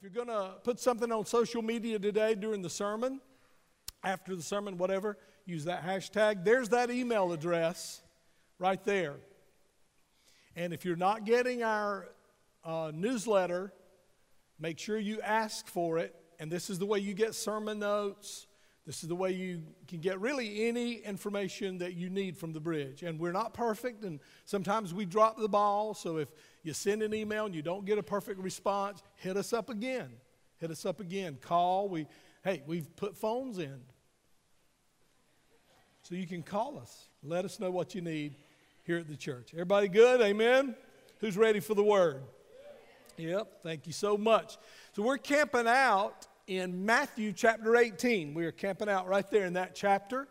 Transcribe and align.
If 0.00 0.04
you're 0.04 0.24
going 0.24 0.34
to 0.34 0.54
put 0.64 0.80
something 0.80 1.12
on 1.12 1.26
social 1.26 1.60
media 1.60 1.98
today 1.98 2.34
during 2.34 2.62
the 2.62 2.70
sermon, 2.70 3.20
after 4.02 4.34
the 4.34 4.42
sermon, 4.42 4.78
whatever, 4.78 5.18
use 5.44 5.64
that 5.64 5.84
hashtag. 5.84 6.42
There's 6.42 6.70
that 6.70 6.90
email 6.90 7.32
address 7.32 8.00
right 8.58 8.82
there. 8.86 9.16
And 10.56 10.72
if 10.72 10.86
you're 10.86 10.96
not 10.96 11.26
getting 11.26 11.62
our 11.62 12.08
uh, 12.64 12.92
newsletter, 12.94 13.74
make 14.58 14.78
sure 14.78 14.98
you 14.98 15.20
ask 15.20 15.66
for 15.66 15.98
it. 15.98 16.14
And 16.38 16.50
this 16.50 16.70
is 16.70 16.78
the 16.78 16.86
way 16.86 17.00
you 17.00 17.12
get 17.12 17.34
sermon 17.34 17.80
notes. 17.80 18.46
This 18.86 19.02
is 19.02 19.08
the 19.08 19.14
way 19.14 19.30
you 19.30 19.62
can 19.86 20.00
get 20.00 20.18
really 20.20 20.66
any 20.66 20.94
information 20.94 21.78
that 21.78 21.94
you 21.94 22.08
need 22.08 22.36
from 22.36 22.52
the 22.52 22.60
bridge. 22.60 23.02
And 23.02 23.20
we're 23.20 23.32
not 23.32 23.54
perfect, 23.54 24.04
and 24.04 24.20
sometimes 24.46 24.94
we 24.94 25.04
drop 25.04 25.38
the 25.38 25.48
ball. 25.48 25.94
So 25.94 26.16
if 26.16 26.28
you 26.62 26.72
send 26.72 27.02
an 27.02 27.14
email 27.14 27.46
and 27.46 27.54
you 27.54 27.62
don't 27.62 27.84
get 27.84 27.98
a 27.98 28.02
perfect 28.02 28.40
response, 28.40 29.02
hit 29.16 29.36
us 29.36 29.52
up 29.52 29.68
again. 29.68 30.10
Hit 30.58 30.70
us 30.70 30.84
up 30.84 31.00
again. 31.00 31.38
Call. 31.40 31.88
We, 31.88 32.06
hey, 32.42 32.62
we've 32.66 32.94
put 32.96 33.16
phones 33.16 33.58
in. 33.58 33.80
So 36.02 36.14
you 36.14 36.26
can 36.26 36.42
call 36.42 36.78
us. 36.78 37.08
Let 37.22 37.44
us 37.44 37.60
know 37.60 37.70
what 37.70 37.94
you 37.94 38.00
need 38.00 38.34
here 38.84 38.98
at 38.98 39.08
the 39.08 39.16
church. 39.16 39.50
Everybody 39.52 39.88
good? 39.88 40.20
Amen? 40.20 40.74
Who's 41.20 41.36
ready 41.36 41.60
for 41.60 41.74
the 41.74 41.84
word? 41.84 42.22
Yep, 43.16 43.62
thank 43.62 43.86
you 43.86 43.92
so 43.92 44.16
much. 44.16 44.56
So 44.94 45.02
we're 45.02 45.18
camping 45.18 45.66
out 45.66 46.26
in 46.50 46.84
Matthew 46.84 47.32
chapter 47.32 47.76
18. 47.76 48.34
We 48.34 48.44
are 48.44 48.50
camping 48.50 48.88
out 48.88 49.06
right 49.06 49.30
there 49.30 49.44
in 49.44 49.52
that 49.52 49.72
chapter. 49.72 50.26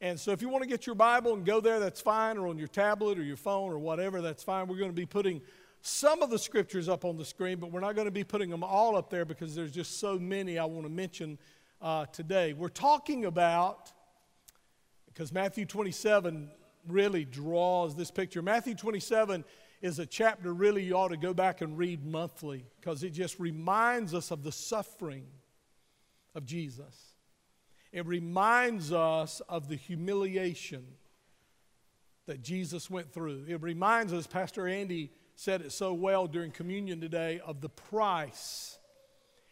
And 0.00 0.18
so 0.18 0.32
if 0.32 0.40
you 0.40 0.48
want 0.48 0.62
to 0.62 0.68
get 0.68 0.86
your 0.86 0.94
Bible 0.94 1.34
and 1.34 1.44
go 1.44 1.60
there, 1.60 1.78
that's 1.78 2.00
fine, 2.00 2.38
or 2.38 2.46
on 2.46 2.56
your 2.56 2.68
tablet 2.68 3.18
or 3.18 3.22
your 3.22 3.36
phone 3.36 3.70
or 3.70 3.78
whatever, 3.78 4.22
that's 4.22 4.42
fine. 4.42 4.66
We're 4.66 4.78
going 4.78 4.90
to 4.90 4.96
be 4.96 5.04
putting 5.04 5.42
some 5.82 6.22
of 6.22 6.30
the 6.30 6.38
scriptures 6.38 6.88
up 6.88 7.04
on 7.04 7.18
the 7.18 7.24
screen, 7.26 7.58
but 7.58 7.70
we're 7.70 7.80
not 7.80 7.94
going 7.94 8.06
to 8.06 8.10
be 8.10 8.24
putting 8.24 8.48
them 8.48 8.64
all 8.64 8.96
up 8.96 9.10
there 9.10 9.26
because 9.26 9.54
there's 9.54 9.72
just 9.72 10.00
so 10.00 10.18
many 10.18 10.58
I 10.58 10.64
want 10.64 10.86
to 10.86 10.90
mention 10.90 11.38
uh, 11.82 12.06
today. 12.06 12.54
We're 12.54 12.68
talking 12.68 13.26
about, 13.26 13.92
because 15.04 15.34
Matthew 15.34 15.66
27 15.66 16.50
really 16.88 17.26
draws 17.26 17.94
this 17.94 18.10
picture. 18.10 18.40
Matthew 18.40 18.74
27 18.74 19.44
is 19.82 19.98
a 19.98 20.06
chapter 20.06 20.54
really 20.54 20.82
you 20.82 20.94
ought 20.94 21.08
to 21.08 21.18
go 21.18 21.34
back 21.34 21.60
and 21.60 21.76
read 21.76 22.06
monthly 22.06 22.64
because 22.80 23.02
it 23.02 23.10
just 23.10 23.38
reminds 23.38 24.14
us 24.14 24.30
of 24.30 24.44
the 24.44 24.52
suffering 24.52 25.26
of 26.34 26.44
Jesus. 26.44 27.14
It 27.92 28.06
reminds 28.06 28.92
us 28.92 29.40
of 29.48 29.68
the 29.68 29.76
humiliation 29.76 30.84
that 32.26 32.42
Jesus 32.42 32.88
went 32.88 33.12
through. 33.12 33.44
It 33.48 33.60
reminds 33.60 34.12
us, 34.12 34.26
Pastor 34.26 34.66
Andy 34.66 35.10
said 35.34 35.60
it 35.60 35.72
so 35.72 35.92
well 35.92 36.26
during 36.26 36.50
communion 36.50 37.00
today, 37.00 37.40
of 37.44 37.60
the 37.60 37.68
price 37.68 38.78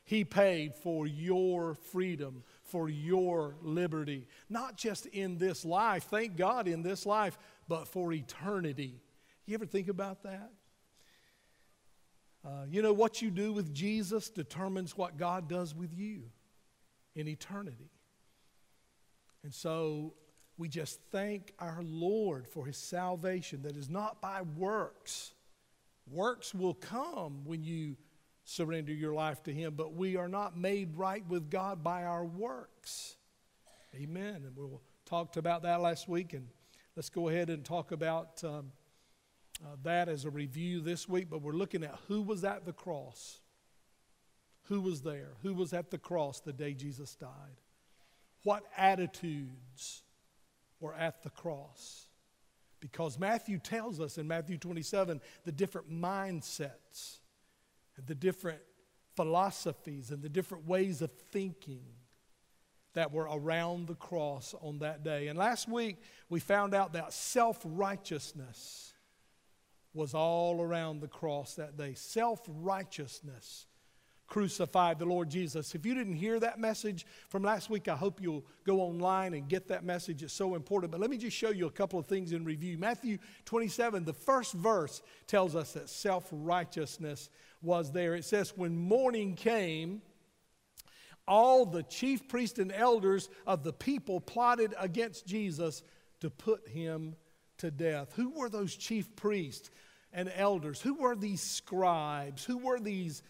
he 0.04 0.24
paid 0.24 0.74
for 0.74 1.06
your 1.06 1.74
freedom, 1.74 2.42
for 2.62 2.88
your 2.88 3.56
liberty. 3.62 4.26
Not 4.48 4.76
just 4.76 5.06
in 5.06 5.38
this 5.38 5.64
life, 5.64 6.04
thank 6.04 6.36
God 6.36 6.66
in 6.66 6.82
this 6.82 7.06
life, 7.06 7.38
but 7.68 7.88
for 7.88 8.12
eternity. 8.12 9.00
You 9.46 9.54
ever 9.54 9.66
think 9.66 9.88
about 9.88 10.22
that? 10.22 10.50
Uh, 12.44 12.64
you 12.70 12.80
know, 12.82 12.92
what 12.92 13.20
you 13.20 13.30
do 13.30 13.52
with 13.52 13.74
Jesus 13.74 14.30
determines 14.30 14.96
what 14.96 15.18
God 15.18 15.48
does 15.48 15.74
with 15.74 15.92
you 15.92 16.22
in 17.14 17.28
eternity. 17.28 17.90
And 19.42 19.54
so 19.54 20.14
we 20.58 20.68
just 20.68 21.00
thank 21.10 21.54
our 21.58 21.80
Lord 21.82 22.46
for 22.46 22.66
his 22.66 22.76
salvation 22.76 23.62
that 23.62 23.76
is 23.76 23.88
not 23.88 24.20
by 24.20 24.42
works. 24.42 25.32
Works 26.10 26.54
will 26.54 26.74
come 26.74 27.44
when 27.44 27.62
you 27.62 27.96
surrender 28.44 28.92
your 28.92 29.14
life 29.14 29.42
to 29.44 29.52
him, 29.52 29.74
but 29.76 29.94
we 29.94 30.16
are 30.16 30.28
not 30.28 30.56
made 30.56 30.96
right 30.96 31.24
with 31.28 31.50
God 31.50 31.82
by 31.82 32.04
our 32.04 32.24
works. 32.24 33.16
Amen. 33.94 34.42
And 34.46 34.56
we'll 34.56 34.80
talked 35.10 35.36
about 35.36 35.62
that 35.62 35.80
last 35.80 36.08
week, 36.08 36.34
and 36.34 36.46
let's 36.94 37.08
go 37.08 37.28
ahead 37.28 37.50
and 37.50 37.64
talk 37.64 37.90
about 37.90 38.44
um, 38.44 38.70
uh, 39.64 39.74
that 39.82 40.08
as 40.08 40.24
a 40.24 40.30
review 40.30 40.80
this 40.80 41.08
week. 41.08 41.28
But 41.28 41.42
we're 41.42 41.52
looking 41.52 41.82
at 41.82 41.98
who 42.06 42.22
was 42.22 42.44
at 42.44 42.64
the 42.64 42.72
cross. 42.72 43.39
Who 44.70 44.80
was 44.80 45.02
there? 45.02 45.30
Who 45.42 45.52
was 45.52 45.72
at 45.72 45.90
the 45.90 45.98
cross 45.98 46.38
the 46.40 46.52
day 46.52 46.74
Jesus 46.74 47.16
died? 47.16 47.60
What 48.44 48.62
attitudes 48.76 50.02
were 50.78 50.94
at 50.94 51.24
the 51.24 51.30
cross? 51.30 52.06
Because 52.78 53.18
Matthew 53.18 53.58
tells 53.58 53.98
us 54.00 54.16
in 54.16 54.28
Matthew 54.28 54.58
27 54.58 55.20
the 55.44 55.50
different 55.50 55.90
mindsets 55.90 57.18
and 57.96 58.06
the 58.06 58.14
different 58.14 58.60
philosophies 59.16 60.12
and 60.12 60.22
the 60.22 60.28
different 60.28 60.68
ways 60.68 61.02
of 61.02 61.10
thinking 61.32 61.82
that 62.94 63.12
were 63.12 63.28
around 63.30 63.88
the 63.88 63.96
cross 63.96 64.54
on 64.62 64.78
that 64.78 65.02
day. 65.02 65.26
And 65.26 65.36
last 65.36 65.68
week 65.68 65.96
we 66.28 66.38
found 66.38 66.74
out 66.76 66.92
that 66.92 67.12
self 67.12 67.58
righteousness 67.64 68.92
was 69.92 70.14
all 70.14 70.62
around 70.62 71.00
the 71.00 71.08
cross 71.08 71.56
that 71.56 71.76
day. 71.76 71.94
Self 71.94 72.40
righteousness 72.46 73.66
crucified 74.30 74.98
the 74.98 75.04
Lord 75.04 75.28
Jesus. 75.28 75.74
If 75.74 75.84
you 75.84 75.94
didn't 75.94 76.14
hear 76.14 76.40
that 76.40 76.58
message 76.58 77.04
from 77.28 77.42
last 77.42 77.68
week, 77.68 77.88
I 77.88 77.96
hope 77.96 78.22
you'll 78.22 78.46
go 78.64 78.80
online 78.80 79.34
and 79.34 79.46
get 79.48 79.68
that 79.68 79.84
message. 79.84 80.22
It's 80.22 80.32
so 80.32 80.54
important. 80.54 80.92
But 80.92 81.00
let 81.00 81.10
me 81.10 81.18
just 81.18 81.36
show 81.36 81.50
you 81.50 81.66
a 81.66 81.70
couple 81.70 81.98
of 81.98 82.06
things 82.06 82.32
in 82.32 82.44
review. 82.44 82.78
Matthew 82.78 83.18
27, 83.44 84.04
the 84.04 84.14
first 84.14 84.54
verse 84.54 85.02
tells 85.26 85.54
us 85.54 85.72
that 85.72 85.90
self 85.90 86.26
righteousness 86.30 87.28
was 87.60 87.92
there. 87.92 88.14
It 88.14 88.24
says, 88.24 88.56
When 88.56 88.76
morning 88.78 89.34
came, 89.34 90.00
all 91.26 91.66
the 91.66 91.82
chief 91.82 92.28
priests 92.28 92.58
and 92.58 92.72
elders 92.72 93.28
of 93.46 93.64
the 93.64 93.72
people 93.72 94.20
plotted 94.20 94.74
against 94.78 95.26
Jesus 95.26 95.82
to 96.20 96.30
put 96.30 96.68
him 96.68 97.16
to 97.58 97.70
death. 97.70 98.12
Who 98.14 98.30
were 98.30 98.48
those 98.48 98.76
chief 98.76 99.14
priests 99.16 99.70
and 100.12 100.32
elders? 100.34 100.80
Who 100.80 100.94
were 100.94 101.16
these 101.16 101.42
scribes? 101.42 102.44
Who 102.44 102.58
were 102.58 102.78
these 102.78 103.22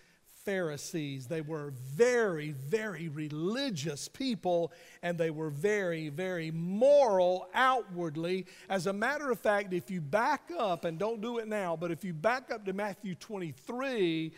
Pharisees. 0.44 1.26
They 1.26 1.40
were 1.40 1.72
very, 1.94 2.50
very 2.50 3.08
religious 3.08 4.08
people 4.08 4.72
and 5.02 5.18
they 5.18 5.30
were 5.30 5.50
very, 5.50 6.08
very 6.08 6.50
moral 6.50 7.48
outwardly. 7.54 8.46
As 8.68 8.86
a 8.86 8.92
matter 8.92 9.30
of 9.30 9.38
fact, 9.38 9.72
if 9.72 9.90
you 9.90 10.00
back 10.00 10.50
up, 10.58 10.84
and 10.84 10.98
don't 10.98 11.20
do 11.20 11.38
it 11.38 11.48
now, 11.48 11.76
but 11.76 11.90
if 11.90 12.04
you 12.04 12.12
back 12.12 12.50
up 12.50 12.64
to 12.66 12.72
Matthew 12.72 13.14
23 13.14 14.32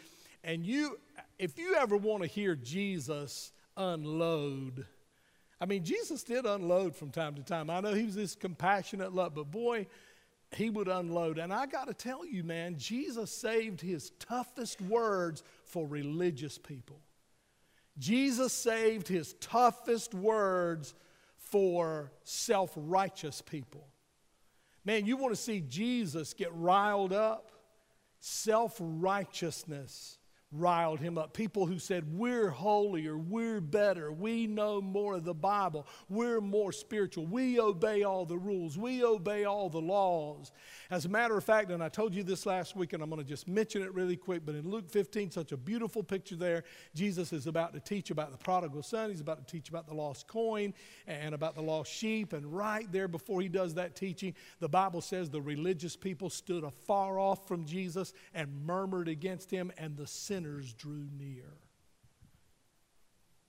and 0.45 0.67
you, 0.67 0.99
if 1.39 1.59
you 1.59 1.75
ever 1.77 1.97
want 1.97 2.23
to 2.23 2.29
hear 2.29 2.55
Jesus 2.57 3.53
unload, 3.77 4.87
I 5.61 5.65
mean, 5.65 5.85
Jesus 5.85 6.25
did 6.25 6.45
unload 6.45 6.97
from 6.97 7.11
time 7.11 7.37
to 7.37 7.43
time. 7.43 7.71
I 7.71 7.81
know 7.81 7.95
he 7.95 8.05
was 8.05 8.17
this 8.17 8.35
compassionate 8.35 9.15
love, 9.15 9.37
but 9.37 9.51
boy, 9.53 9.87
he 10.55 10.71
would 10.71 10.89
unload. 10.89 11.39
And 11.39 11.53
I 11.53 11.67
got 11.67 11.89
to 11.89 11.95
tell 11.95 12.27
you, 12.27 12.45
man, 12.45 12.77
Jesus 12.77 13.31
saved 13.31 13.81
his 13.81 14.11
toughest 14.19 14.81
words 14.81 15.43
for 15.65 15.87
religious 15.87 16.59
people. 16.59 17.01
Jesus 17.99 18.53
saved 18.53 19.09
his 19.09 19.35
toughest 19.35 20.15
words 20.15 20.95
for 21.37 22.13
self 22.25 22.73
righteous 22.77 23.43
people. 23.43 23.87
Man, 24.85 25.07
you 25.07 25.17
want 25.17 25.35
to 25.35 25.41
see 25.41 25.61
Jesus 25.61 26.35
get 26.35 26.55
riled 26.55 27.13
up? 27.13 27.53
Self 28.21 28.77
righteousness 28.81 30.19
riled 30.53 31.01
him 31.01 31.17
up. 31.17 31.33
People 31.33 31.67
who 31.67 31.79
said, 31.79 32.05
We're 32.13 32.51
holier, 32.51 33.17
we're 33.17 33.61
better, 33.61 34.13
we 34.13 34.47
know 34.47 34.81
more 34.81 35.15
of 35.15 35.25
the 35.25 35.35
Bible, 35.35 35.87
we're 36.09 36.41
more 36.41 36.73
spiritual, 36.73 37.27
we 37.27 37.59
obey 37.59 38.03
all 38.03 38.27
the 38.27 38.37
rules, 38.37 38.77
we 38.77 39.03
obey 39.03 39.45
all 39.45 39.71
the 39.71 39.81
laws. 39.81 40.53
As 40.91 41.07
a 41.07 41.09
matter 41.09 41.37
of 41.37 41.45
fact, 41.45 41.71
and 41.71 41.83
I 41.83 41.89
told 41.89 42.15
you 42.15 42.23
this 42.23 42.45
last 42.45 42.77
week, 42.77 42.93
and 42.93 43.03
I'm 43.03 43.09
going 43.09 43.23
to 43.23 43.29
just 43.29 43.49
mention 43.49 43.83
it 43.83 43.95
really 43.95 44.17
quick, 44.17 44.43
but 44.45 44.55
in 44.55 44.69
Luke 44.69 44.91
15, 44.91 45.31
such 45.31 45.53
a 45.53 45.57
beautiful 45.57 46.03
picture 46.03 46.37
there. 46.37 46.65
Jesus 46.95 47.33
is 47.33 47.47
about 47.47 47.73
to 47.73 47.81
teach 47.81 48.11
about 48.11 48.31
the 48.31 48.39
prodigal 48.39 48.83
son, 48.83 49.11
he's 49.11 49.21
about 49.21 49.47
to 49.47 49.51
teach 49.51 49.71
about 49.71 49.87
the 49.87 49.95
lost 49.95 50.29
coin 50.29 50.75
and 51.07 51.35
about 51.35 51.55
the 51.55 51.63
lost 51.63 51.91
sheep. 51.91 52.35
And 52.35 52.45
right 52.47 52.91
there 52.93 53.09
before 53.09 53.41
he 53.41 53.49
does 53.49 53.75
that 53.75 53.97
teaching, 53.97 54.35
the 54.61 54.69
Bible 54.69 55.01
says 55.01 55.31
the 55.31 55.41
religious 55.41 55.97
people 55.97 56.29
stood 56.29 56.65
afar 56.65 57.19
off 57.19 57.49
from 57.49 57.65
Jesus 57.65 58.13
and 58.35 58.67
murmured 58.67 59.09
against 59.09 59.51
him, 59.51 59.73
and 59.79 59.97
the 59.97 60.07
sin 60.07 60.42
sinners 60.43 60.73
drew 60.75 61.07
near. 61.19 61.55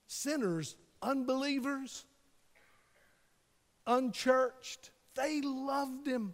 Sinners, 0.07 0.75
unbelievers, 1.01 2.06
unchurched, 3.88 4.92
they 5.16 5.42
loved 5.42 6.07
him. 6.07 6.34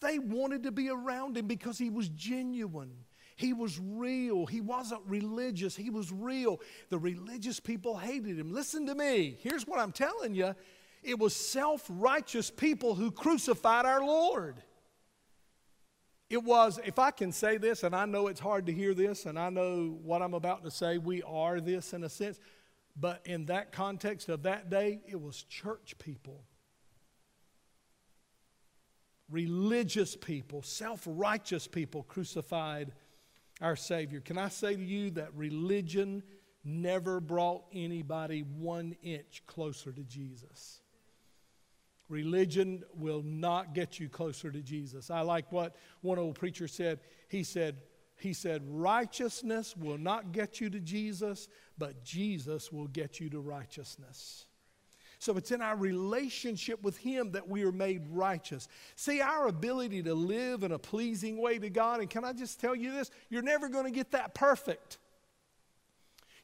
They 0.00 0.18
wanted 0.18 0.64
to 0.64 0.72
be 0.72 0.90
around 0.90 1.36
him 1.36 1.46
because 1.46 1.78
he 1.78 1.90
was 1.90 2.08
genuine. 2.10 2.92
He 3.36 3.52
was 3.52 3.80
real. 3.80 4.46
He 4.46 4.60
wasn't 4.60 5.00
religious. 5.06 5.74
He 5.74 5.90
was 5.90 6.12
real. 6.12 6.60
The 6.90 6.98
religious 6.98 7.58
people 7.58 7.96
hated 7.96 8.38
him. 8.38 8.52
Listen 8.52 8.86
to 8.86 8.94
me. 8.94 9.36
Here's 9.40 9.66
what 9.66 9.80
I'm 9.80 9.92
telling 9.92 10.34
you 10.34 10.54
it 11.02 11.18
was 11.18 11.34
self 11.34 11.84
righteous 11.88 12.50
people 12.50 12.94
who 12.94 13.10
crucified 13.10 13.86
our 13.86 14.04
Lord. 14.04 14.62
It 16.34 16.42
was, 16.42 16.80
if 16.84 16.98
I 16.98 17.12
can 17.12 17.30
say 17.30 17.58
this, 17.58 17.84
and 17.84 17.94
I 17.94 18.06
know 18.06 18.26
it's 18.26 18.40
hard 18.40 18.66
to 18.66 18.72
hear 18.72 18.92
this, 18.92 19.24
and 19.24 19.38
I 19.38 19.50
know 19.50 19.96
what 20.02 20.20
I'm 20.20 20.34
about 20.34 20.64
to 20.64 20.70
say, 20.70 20.98
we 20.98 21.22
are 21.22 21.60
this 21.60 21.92
in 21.92 22.02
a 22.02 22.08
sense, 22.08 22.40
but 22.96 23.20
in 23.24 23.44
that 23.46 23.70
context 23.70 24.28
of 24.28 24.42
that 24.42 24.68
day, 24.68 25.00
it 25.06 25.20
was 25.20 25.44
church 25.44 25.94
people, 26.00 26.42
religious 29.30 30.16
people, 30.16 30.60
self 30.62 31.02
righteous 31.06 31.68
people 31.68 32.02
crucified 32.02 32.90
our 33.60 33.76
Savior. 33.76 34.18
Can 34.18 34.36
I 34.36 34.48
say 34.48 34.74
to 34.74 34.82
you 34.82 35.10
that 35.10 35.32
religion 35.36 36.24
never 36.64 37.20
brought 37.20 37.64
anybody 37.72 38.40
one 38.40 38.96
inch 39.04 39.44
closer 39.46 39.92
to 39.92 40.02
Jesus? 40.02 40.80
Religion 42.14 42.84
will 42.94 43.22
not 43.24 43.74
get 43.74 43.98
you 43.98 44.08
closer 44.08 44.52
to 44.52 44.60
Jesus. 44.60 45.10
I 45.10 45.22
like 45.22 45.50
what 45.50 45.74
one 46.00 46.16
old 46.16 46.36
preacher 46.36 46.68
said. 46.68 47.00
He 47.26 47.42
said, 47.42 47.78
he 48.16 48.32
said, 48.32 48.62
righteousness 48.68 49.76
will 49.76 49.98
not 49.98 50.30
get 50.30 50.60
you 50.60 50.70
to 50.70 50.78
Jesus, 50.78 51.48
but 51.76 52.04
Jesus 52.04 52.70
will 52.70 52.86
get 52.86 53.18
you 53.18 53.28
to 53.30 53.40
righteousness. 53.40 54.46
So 55.18 55.36
it's 55.36 55.50
in 55.50 55.60
our 55.60 55.74
relationship 55.74 56.80
with 56.84 56.96
Him 56.98 57.32
that 57.32 57.48
we 57.48 57.64
are 57.64 57.72
made 57.72 58.02
righteous. 58.08 58.68
See, 58.94 59.20
our 59.20 59.48
ability 59.48 60.04
to 60.04 60.14
live 60.14 60.62
in 60.62 60.70
a 60.70 60.78
pleasing 60.78 61.42
way 61.42 61.58
to 61.58 61.68
God, 61.68 61.98
and 61.98 62.08
can 62.08 62.24
I 62.24 62.32
just 62.32 62.60
tell 62.60 62.76
you 62.76 62.92
this? 62.92 63.10
You're 63.28 63.42
never 63.42 63.68
going 63.68 63.86
to 63.86 63.90
get 63.90 64.12
that 64.12 64.34
perfect. 64.34 64.98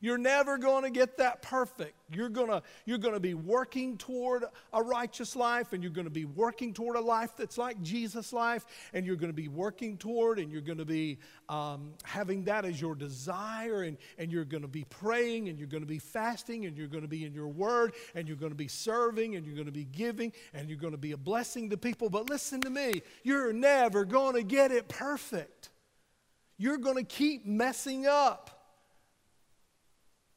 You're 0.03 0.19
never 0.19 0.57
going 0.57 0.85
to 0.85 0.91
get 0.91 1.19
that 1.19 1.43
perfect. 1.43 1.93
You're 2.11 2.31
going 2.31 2.63
you're 2.87 2.99
going 2.99 3.15
to 3.15 3.21
be 3.21 3.35
working 3.35 3.99
toward 3.99 4.45
a 4.73 4.83
righteous 4.83 5.37
life 5.37 5.75
and 5.75 5.83
you're 5.83 5.93
going 5.93 6.07
to 6.07 6.11
be 6.11 6.25
working 6.25 6.73
toward 6.73 6.97
a 6.97 7.01
life 7.01 7.37
that's 7.37 7.59
like 7.59 7.81
Jesus' 7.83 8.33
life 8.33 8.65
and 8.95 9.05
you're 9.05 9.17
going 9.17 9.31
to 9.31 9.37
be 9.37 9.49
working 9.49 9.99
toward 9.99 10.39
and 10.39 10.51
you're 10.51 10.63
going 10.63 10.79
to 10.79 10.87
be 10.87 11.19
um, 11.51 11.93
having 12.03 12.45
that 12.45 12.65
as 12.65 12.81
your 12.81 12.95
desire 12.95 13.83
and, 13.83 13.99
and 14.17 14.33
you're 14.33 14.47
going 14.47 14.63
to 14.63 14.69
be 14.69 14.85
praying 14.85 15.51
and 15.51 15.59
you're 15.59 15.69
going 15.69 15.83
to 15.83 15.89
be 15.89 15.99
fasting 15.99 16.65
and 16.65 16.79
you're 16.79 16.89
going 16.89 17.03
to 17.03 17.09
be 17.09 17.27
in 17.27 17.35
your 17.35 17.49
word 17.49 17.93
and 18.15 18.27
you're 18.27 18.39
going 18.39 18.53
to 18.53 18.57
be 18.57 18.69
serving 18.69 19.37
and 19.37 19.45
you're 19.45 19.55
going 19.55 19.67
to 19.67 19.73
be 19.73 19.85
giving 19.85 20.33
and 20.55 20.71
you're 20.71 20.79
going 20.79 20.93
to 20.93 20.99
be 20.99 21.13
a 21.13 21.19
blessing 21.19 21.69
to 21.69 21.77
people. 21.77 22.09
But 22.09 22.31
listen 22.31 22.63
to 22.63 22.71
me, 22.71 23.03
you're 23.23 23.53
never 23.53 24.07
going 24.07 24.35
to 24.35 24.43
get 24.43 24.73
it 24.73 24.89
perfect. 24.89 25.69
You're 26.57 26.79
going 26.79 26.97
to 26.97 27.05
keep 27.05 27.45
messing 27.45 28.07
up. 28.07 28.60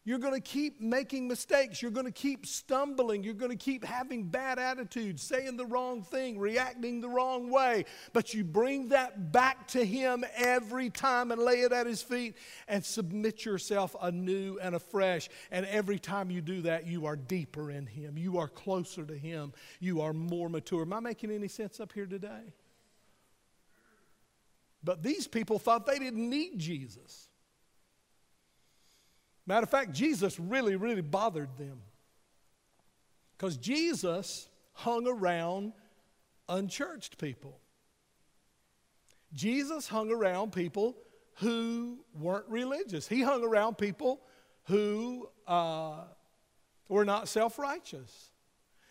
You're 0.06 0.20
going 0.20 0.34
to 0.34 0.42
keep 0.42 0.82
making 0.82 1.30
mistakes. 1.30 1.82
You're 1.82 1.92
going 1.92 2.06
to 2.06 2.12
keep 2.12 2.46
stumbling. 2.46 3.24
You're 3.24 3.34
going 3.34 3.52
to 3.52 3.58
keep 3.58 3.86
having 3.86 4.24
bad 4.24 4.60
attitudes, 4.60 5.24
saying 5.24 5.56
the 5.56 5.66
wrong 5.66 6.04
thing, 6.04 6.38
reacting 6.38 7.00
the 7.00 7.08
wrong 7.08 7.50
way. 7.50 7.86
But 8.12 8.34
you 8.34 8.44
bring 8.44 8.90
that 8.90 9.32
back 9.32 9.66
to 9.70 9.86
Him 9.86 10.26
every 10.36 10.90
time 10.90 11.32
and 11.32 11.42
lay 11.42 11.62
it 11.62 11.72
at 11.72 11.88
His 11.88 12.02
feet 12.02 12.36
and 12.68 12.84
submit 12.84 13.46
yourself 13.46 13.96
anew 14.02 14.60
and 14.62 14.76
afresh. 14.76 15.30
And 15.52 15.66
every 15.68 16.00
time 16.00 16.30
you 16.30 16.42
do 16.42 16.64
that, 16.64 16.86
you 16.86 17.06
are 17.06 17.16
deeper 17.16 17.72
in 17.72 17.86
Him. 17.86 18.18
You 18.18 18.40
are 18.40 18.50
closer 18.50 19.06
to 19.06 19.18
Him. 19.18 19.54
You 19.80 20.02
are 20.02 20.12
more 20.12 20.50
mature. 20.50 20.82
Am 20.82 20.92
I 20.92 21.00
making 21.00 21.32
any 21.32 21.48
sense 21.48 21.80
up 21.80 21.94
here 21.94 22.08
today? 22.08 22.54
But 24.84 25.02
these 25.02 25.28
people 25.28 25.60
thought 25.60 25.86
they 25.86 25.98
didn't 25.98 26.30
need 26.30 26.60
Jesus. 26.60 27.30
Matter 29.46 29.64
of 29.64 29.70
fact, 29.70 29.92
Jesus 29.92 30.40
really, 30.40 30.76
really 30.76 31.02
bothered 31.02 31.58
them. 31.58 31.82
Because 33.38 33.58
Jesus 33.58 34.48
hung 34.74 35.08
around 35.08 35.74
unchurched 36.48 37.18
people. 37.18 37.60
Jesus 39.34 39.88
hung 39.88 40.12
around 40.12 40.52
people 40.52 40.96
who 41.36 42.00
weren't 42.18 42.48
religious. 42.48 43.08
He 43.08 43.22
hung 43.22 43.44
around 43.44 43.78
people 43.78 44.22
who 44.66 45.28
uh, 45.48 46.04
were 46.88 47.06
not 47.06 47.28
self 47.28 47.58
righteous. 47.58 48.32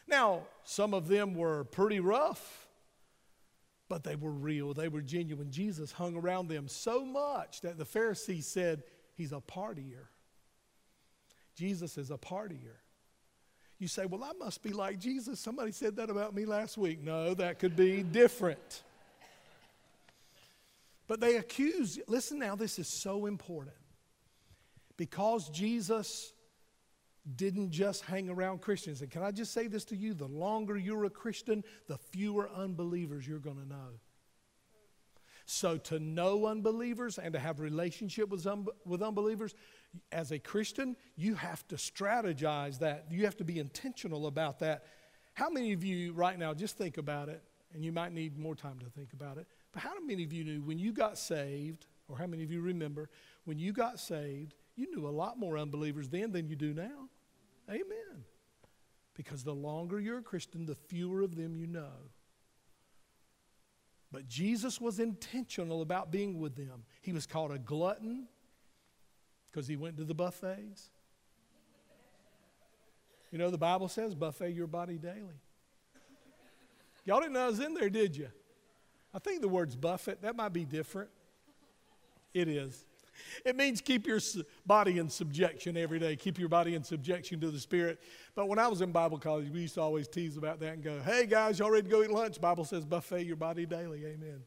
Now, 0.08 0.42
some 0.64 0.92
of 0.92 1.08
them 1.08 1.34
were 1.34 1.64
pretty 1.64 2.00
rough, 2.00 2.68
but 3.88 4.02
they 4.04 4.16
were 4.16 4.32
real, 4.32 4.74
they 4.74 4.88
were 4.88 5.00
genuine. 5.00 5.50
Jesus 5.50 5.92
hung 5.92 6.16
around 6.16 6.48
them 6.48 6.68
so 6.68 7.04
much 7.04 7.60
that 7.60 7.78
the 7.78 7.84
Pharisees 7.84 8.46
said, 8.46 8.82
He's 9.14 9.32
a 9.32 9.40
partier. 9.40 10.08
Jesus 11.54 11.98
is 11.98 12.10
a 12.10 12.16
partier. 12.16 12.76
You 13.78 13.88
say, 13.88 14.06
Well, 14.06 14.22
I 14.22 14.32
must 14.38 14.62
be 14.62 14.70
like 14.70 14.98
Jesus. 14.98 15.40
Somebody 15.40 15.72
said 15.72 15.96
that 15.96 16.10
about 16.10 16.34
me 16.34 16.44
last 16.44 16.78
week. 16.78 17.02
No, 17.02 17.34
that 17.34 17.58
could 17.58 17.76
be 17.76 18.02
different. 18.02 18.82
But 21.08 21.20
they 21.20 21.36
accuse, 21.36 21.98
listen 22.06 22.38
now, 22.38 22.54
this 22.54 22.78
is 22.78 22.88
so 22.88 23.26
important. 23.26 23.76
Because 24.96 25.48
Jesus 25.48 26.32
didn't 27.36 27.70
just 27.70 28.04
hang 28.04 28.28
around 28.28 28.60
Christians. 28.60 29.00
And 29.00 29.10
can 29.10 29.22
I 29.22 29.30
just 29.30 29.52
say 29.52 29.66
this 29.66 29.84
to 29.86 29.96
you? 29.96 30.14
The 30.14 30.26
longer 30.26 30.76
you're 30.76 31.04
a 31.04 31.10
Christian, 31.10 31.64
the 31.86 31.98
fewer 31.98 32.48
unbelievers 32.50 33.26
you're 33.26 33.38
going 33.38 33.58
to 33.58 33.68
know. 33.68 34.00
So 35.44 35.76
to 35.76 35.98
know 35.98 36.46
unbelievers 36.46 37.18
and 37.18 37.32
to 37.32 37.38
have 37.38 37.60
relationship 37.60 38.28
with, 38.28 38.46
un- 38.46 38.66
with 38.84 39.02
unbelievers, 39.02 39.54
as 40.10 40.32
a 40.32 40.38
Christian, 40.38 40.96
you 41.16 41.34
have 41.34 41.66
to 41.68 41.76
strategize 41.76 42.78
that. 42.78 43.06
You 43.10 43.24
have 43.24 43.36
to 43.38 43.44
be 43.44 43.58
intentional 43.58 44.26
about 44.26 44.58
that. 44.60 44.84
How 45.34 45.50
many 45.50 45.72
of 45.72 45.84
you 45.84 46.12
right 46.12 46.38
now, 46.38 46.54
just 46.54 46.76
think 46.76 46.98
about 46.98 47.28
it, 47.28 47.42
and 47.74 47.84
you 47.84 47.92
might 47.92 48.12
need 48.12 48.38
more 48.38 48.54
time 48.54 48.78
to 48.80 48.86
think 48.90 49.12
about 49.12 49.38
it, 49.38 49.46
but 49.72 49.82
how 49.82 49.92
many 50.04 50.24
of 50.24 50.32
you 50.32 50.44
knew 50.44 50.62
when 50.62 50.78
you 50.78 50.92
got 50.92 51.16
saved, 51.16 51.86
or 52.08 52.18
how 52.18 52.26
many 52.26 52.42
of 52.42 52.52
you 52.52 52.60
remember, 52.60 53.08
when 53.44 53.58
you 53.58 53.72
got 53.72 53.98
saved, 53.98 54.54
you 54.76 54.90
knew 54.94 55.06
a 55.06 55.10
lot 55.10 55.38
more 55.38 55.56
unbelievers 55.56 56.08
then 56.08 56.32
than 56.32 56.48
you 56.48 56.56
do 56.56 56.74
now? 56.74 57.08
Amen. 57.70 58.24
Because 59.14 59.44
the 59.44 59.54
longer 59.54 60.00
you're 60.00 60.18
a 60.18 60.22
Christian, 60.22 60.66
the 60.66 60.74
fewer 60.74 61.22
of 61.22 61.36
them 61.36 61.54
you 61.54 61.66
know. 61.66 62.10
But 64.10 64.28
Jesus 64.28 64.80
was 64.80 64.98
intentional 64.98 65.80
about 65.80 66.10
being 66.10 66.38
with 66.38 66.54
them. 66.54 66.84
He 67.00 67.12
was 67.12 67.26
called 67.26 67.50
a 67.50 67.58
glutton 67.58 68.28
because 69.52 69.66
he 69.66 69.76
went 69.76 69.96
to 69.98 70.04
the 70.04 70.14
buffets. 70.14 70.90
You 73.30 73.38
know, 73.38 73.50
the 73.50 73.58
Bible 73.58 73.88
says, 73.88 74.14
buffet 74.14 74.50
your 74.50 74.66
body 74.66 74.98
daily. 74.98 75.40
Y'all 77.04 77.20
didn't 77.20 77.32
know 77.32 77.44
I 77.44 77.46
was 77.46 77.60
in 77.60 77.74
there, 77.74 77.90
did 77.90 78.16
you? 78.16 78.28
I 79.14 79.18
think 79.18 79.40
the 79.40 79.48
word's 79.48 79.76
buffet, 79.76 80.22
that 80.22 80.36
might 80.36 80.52
be 80.52 80.64
different. 80.64 81.10
It 82.32 82.48
is. 82.48 82.84
It 83.44 83.56
means 83.56 83.80
keep 83.80 84.06
your 84.06 84.20
body 84.66 84.98
in 84.98 85.08
subjection 85.08 85.76
every 85.76 85.98
day. 85.98 86.16
Keep 86.16 86.38
your 86.38 86.48
body 86.48 86.74
in 86.74 86.82
subjection 86.82 87.40
to 87.40 87.50
the 87.50 87.58
Spirit. 87.58 88.00
But 88.34 88.48
when 88.48 88.58
I 88.58 88.68
was 88.68 88.80
in 88.80 88.90
Bible 88.90 89.18
college, 89.18 89.50
we 89.50 89.60
used 89.60 89.74
to 89.74 89.82
always 89.82 90.08
tease 90.08 90.36
about 90.36 90.60
that 90.60 90.74
and 90.74 90.82
go, 90.82 91.00
hey 91.04 91.26
guys, 91.26 91.58
y'all 91.58 91.70
ready 91.70 91.84
to 91.84 91.90
go 91.90 92.02
eat 92.02 92.10
lunch? 92.10 92.40
Bible 92.40 92.64
says 92.64 92.84
buffet 92.84 93.24
your 93.24 93.36
body 93.36 93.66
daily. 93.66 94.04
Amen. 94.06 94.42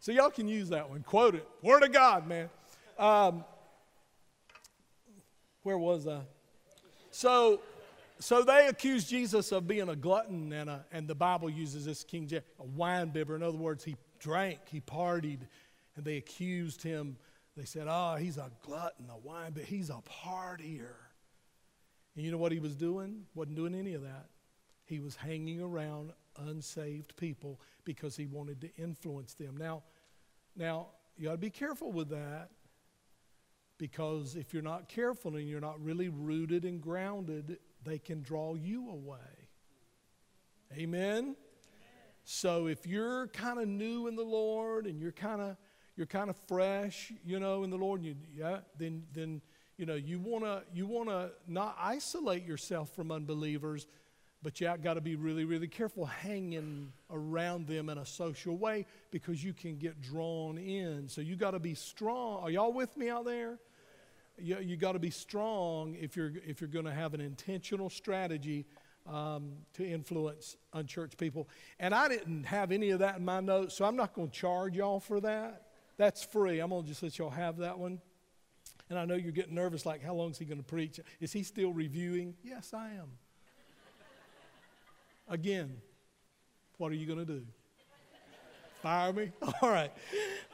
So 0.00 0.12
y'all 0.12 0.30
can 0.30 0.48
use 0.48 0.68
that 0.70 0.88
one. 0.88 1.02
Quote 1.02 1.34
it. 1.34 1.48
Word 1.62 1.82
of 1.82 1.92
God, 1.92 2.26
man. 2.26 2.50
Um, 2.98 3.44
where 5.68 5.76
was 5.76 6.06
I? 6.06 6.20
So, 7.10 7.60
so 8.18 8.42
they 8.42 8.68
accused 8.68 9.10
Jesus 9.10 9.52
of 9.52 9.68
being 9.68 9.90
a 9.90 9.96
glutton, 9.96 10.50
and, 10.50 10.70
a, 10.70 10.86
and 10.92 11.06
the 11.06 11.14
Bible 11.14 11.50
uses 11.50 11.84
this 11.84 12.04
King 12.04 12.26
James, 12.26 12.44
a 12.58 12.64
wine 12.64 13.10
bibber. 13.10 13.36
In 13.36 13.42
other 13.42 13.58
words, 13.58 13.84
he 13.84 13.94
drank, 14.18 14.60
he 14.70 14.80
partied, 14.80 15.40
and 15.94 16.06
they 16.06 16.16
accused 16.16 16.82
him. 16.82 17.18
They 17.54 17.66
said, 17.66 17.86
oh, 17.86 18.16
he's 18.16 18.38
a 18.38 18.50
glutton, 18.62 19.10
a 19.10 19.18
wine 19.18 19.52
bibber. 19.52 19.66
He's 19.66 19.90
a 19.90 20.00
partier. 20.24 20.94
And 22.16 22.24
you 22.24 22.30
know 22.30 22.38
what 22.38 22.52
he 22.52 22.60
was 22.60 22.74
doing? 22.74 23.26
Wasn't 23.34 23.54
doing 23.54 23.74
any 23.74 23.92
of 23.92 24.00
that. 24.04 24.24
He 24.86 25.00
was 25.00 25.16
hanging 25.16 25.60
around 25.60 26.12
unsaved 26.38 27.14
people 27.16 27.60
because 27.84 28.16
he 28.16 28.24
wanted 28.24 28.62
to 28.62 28.70
influence 28.78 29.34
them. 29.34 29.58
Now, 29.58 29.82
now 30.56 30.86
you 31.18 31.28
ought 31.28 31.32
to 31.32 31.36
be 31.36 31.50
careful 31.50 31.92
with 31.92 32.08
that 32.08 32.48
because 33.78 34.34
if 34.34 34.52
you're 34.52 34.62
not 34.62 34.88
careful 34.88 35.36
and 35.36 35.48
you're 35.48 35.60
not 35.60 35.82
really 35.82 36.08
rooted 36.08 36.64
and 36.64 36.80
grounded, 36.80 37.58
they 37.84 37.98
can 37.98 38.22
draw 38.22 38.54
you 38.54 38.90
away. 38.90 39.48
Amen? 40.76 41.36
So 42.24 42.66
if 42.66 42.86
you're 42.86 43.28
kind 43.28 43.58
of 43.58 43.68
new 43.68 44.06
in 44.06 44.16
the 44.16 44.24
Lord 44.24 44.86
and 44.86 45.00
you're 45.00 45.12
kind 45.12 45.40
of 45.40 45.56
you're 45.96 46.06
kind 46.06 46.30
of 46.30 46.36
fresh, 46.46 47.12
you 47.24 47.40
know, 47.40 47.64
in 47.64 47.70
the 47.70 47.76
Lord, 47.76 48.04
you, 48.04 48.14
yeah, 48.36 48.58
then 48.78 49.04
then 49.14 49.40
you 49.78 49.86
know 49.86 49.94
you 49.94 50.18
want 50.18 50.44
to 50.44 50.62
you 50.74 50.86
want 50.86 51.08
to 51.08 51.30
not 51.46 51.76
isolate 51.80 52.44
yourself 52.44 52.94
from 52.94 53.10
unbelievers, 53.10 53.86
but 54.42 54.60
you 54.60 54.72
got 54.82 54.94
to 54.94 55.00
be 55.00 55.16
really 55.16 55.44
really 55.44 55.68
careful 55.68 56.04
hanging 56.04 56.92
around 57.10 57.66
them 57.66 57.88
in 57.88 57.96
a 57.96 58.06
social 58.06 58.56
way 58.58 58.84
because 59.10 59.42
you 59.42 59.54
can 59.54 59.78
get 59.78 60.02
drawn 60.02 60.58
in. 60.58 61.08
So 61.08 61.22
you 61.22 61.34
got 61.34 61.52
to 61.52 61.58
be 61.58 61.74
strong. 61.74 62.42
Are 62.42 62.50
y'all 62.50 62.72
with 62.72 62.96
me 62.96 63.08
out 63.08 63.24
there? 63.24 63.58
You, 64.40 64.58
you 64.60 64.76
got 64.76 64.92
to 64.92 64.98
be 64.98 65.10
strong 65.10 65.96
if 66.00 66.16
you're, 66.16 66.32
if 66.46 66.60
you're 66.60 66.68
going 66.68 66.84
to 66.84 66.92
have 66.92 67.14
an 67.14 67.20
intentional 67.20 67.90
strategy 67.90 68.66
um, 69.06 69.52
to 69.74 69.86
influence 69.86 70.56
unchurched 70.72 71.16
people. 71.16 71.48
And 71.78 71.94
I 71.94 72.08
didn't 72.08 72.44
have 72.44 72.72
any 72.72 72.90
of 72.90 72.98
that 73.00 73.16
in 73.16 73.24
my 73.24 73.40
notes, 73.40 73.74
so 73.74 73.84
I'm 73.84 73.96
not 73.96 74.12
going 74.14 74.28
to 74.28 74.34
charge 74.34 74.76
y'all 74.76 75.00
for 75.00 75.20
that. 75.20 75.62
That's 75.96 76.22
free. 76.22 76.60
I'm 76.60 76.70
going 76.70 76.82
to 76.82 76.88
just 76.88 77.02
let 77.02 77.18
y'all 77.18 77.30
have 77.30 77.58
that 77.58 77.78
one. 77.78 78.00
And 78.90 78.98
I 78.98 79.04
know 79.04 79.14
you're 79.14 79.32
getting 79.32 79.54
nervous 79.54 79.84
like, 79.84 80.02
how 80.02 80.14
long 80.14 80.30
is 80.30 80.38
he 80.38 80.44
going 80.44 80.58
to 80.58 80.64
preach? 80.64 81.00
Is 81.20 81.32
he 81.32 81.42
still 81.42 81.72
reviewing? 81.72 82.34
Yes, 82.42 82.72
I 82.72 82.90
am. 82.90 83.10
Again, 85.28 85.76
what 86.78 86.90
are 86.90 86.94
you 86.94 87.06
going 87.06 87.18
to 87.18 87.26
do? 87.26 87.42
Fire 88.82 89.12
me? 89.12 89.32
All 89.62 89.68
right. 89.68 89.92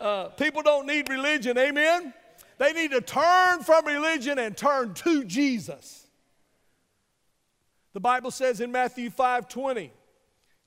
Uh, 0.00 0.28
people 0.30 0.62
don't 0.62 0.86
need 0.86 1.08
religion, 1.08 1.56
amen? 1.58 2.12
They 2.58 2.72
need 2.72 2.92
to 2.92 3.00
turn 3.00 3.62
from 3.62 3.86
religion 3.86 4.38
and 4.38 4.56
turn 4.56 4.94
to 4.94 5.24
Jesus. 5.24 6.06
The 7.92 8.00
Bible 8.00 8.30
says 8.30 8.60
in 8.60 8.72
Matthew 8.72 9.10
5 9.10 9.48
20, 9.48 9.92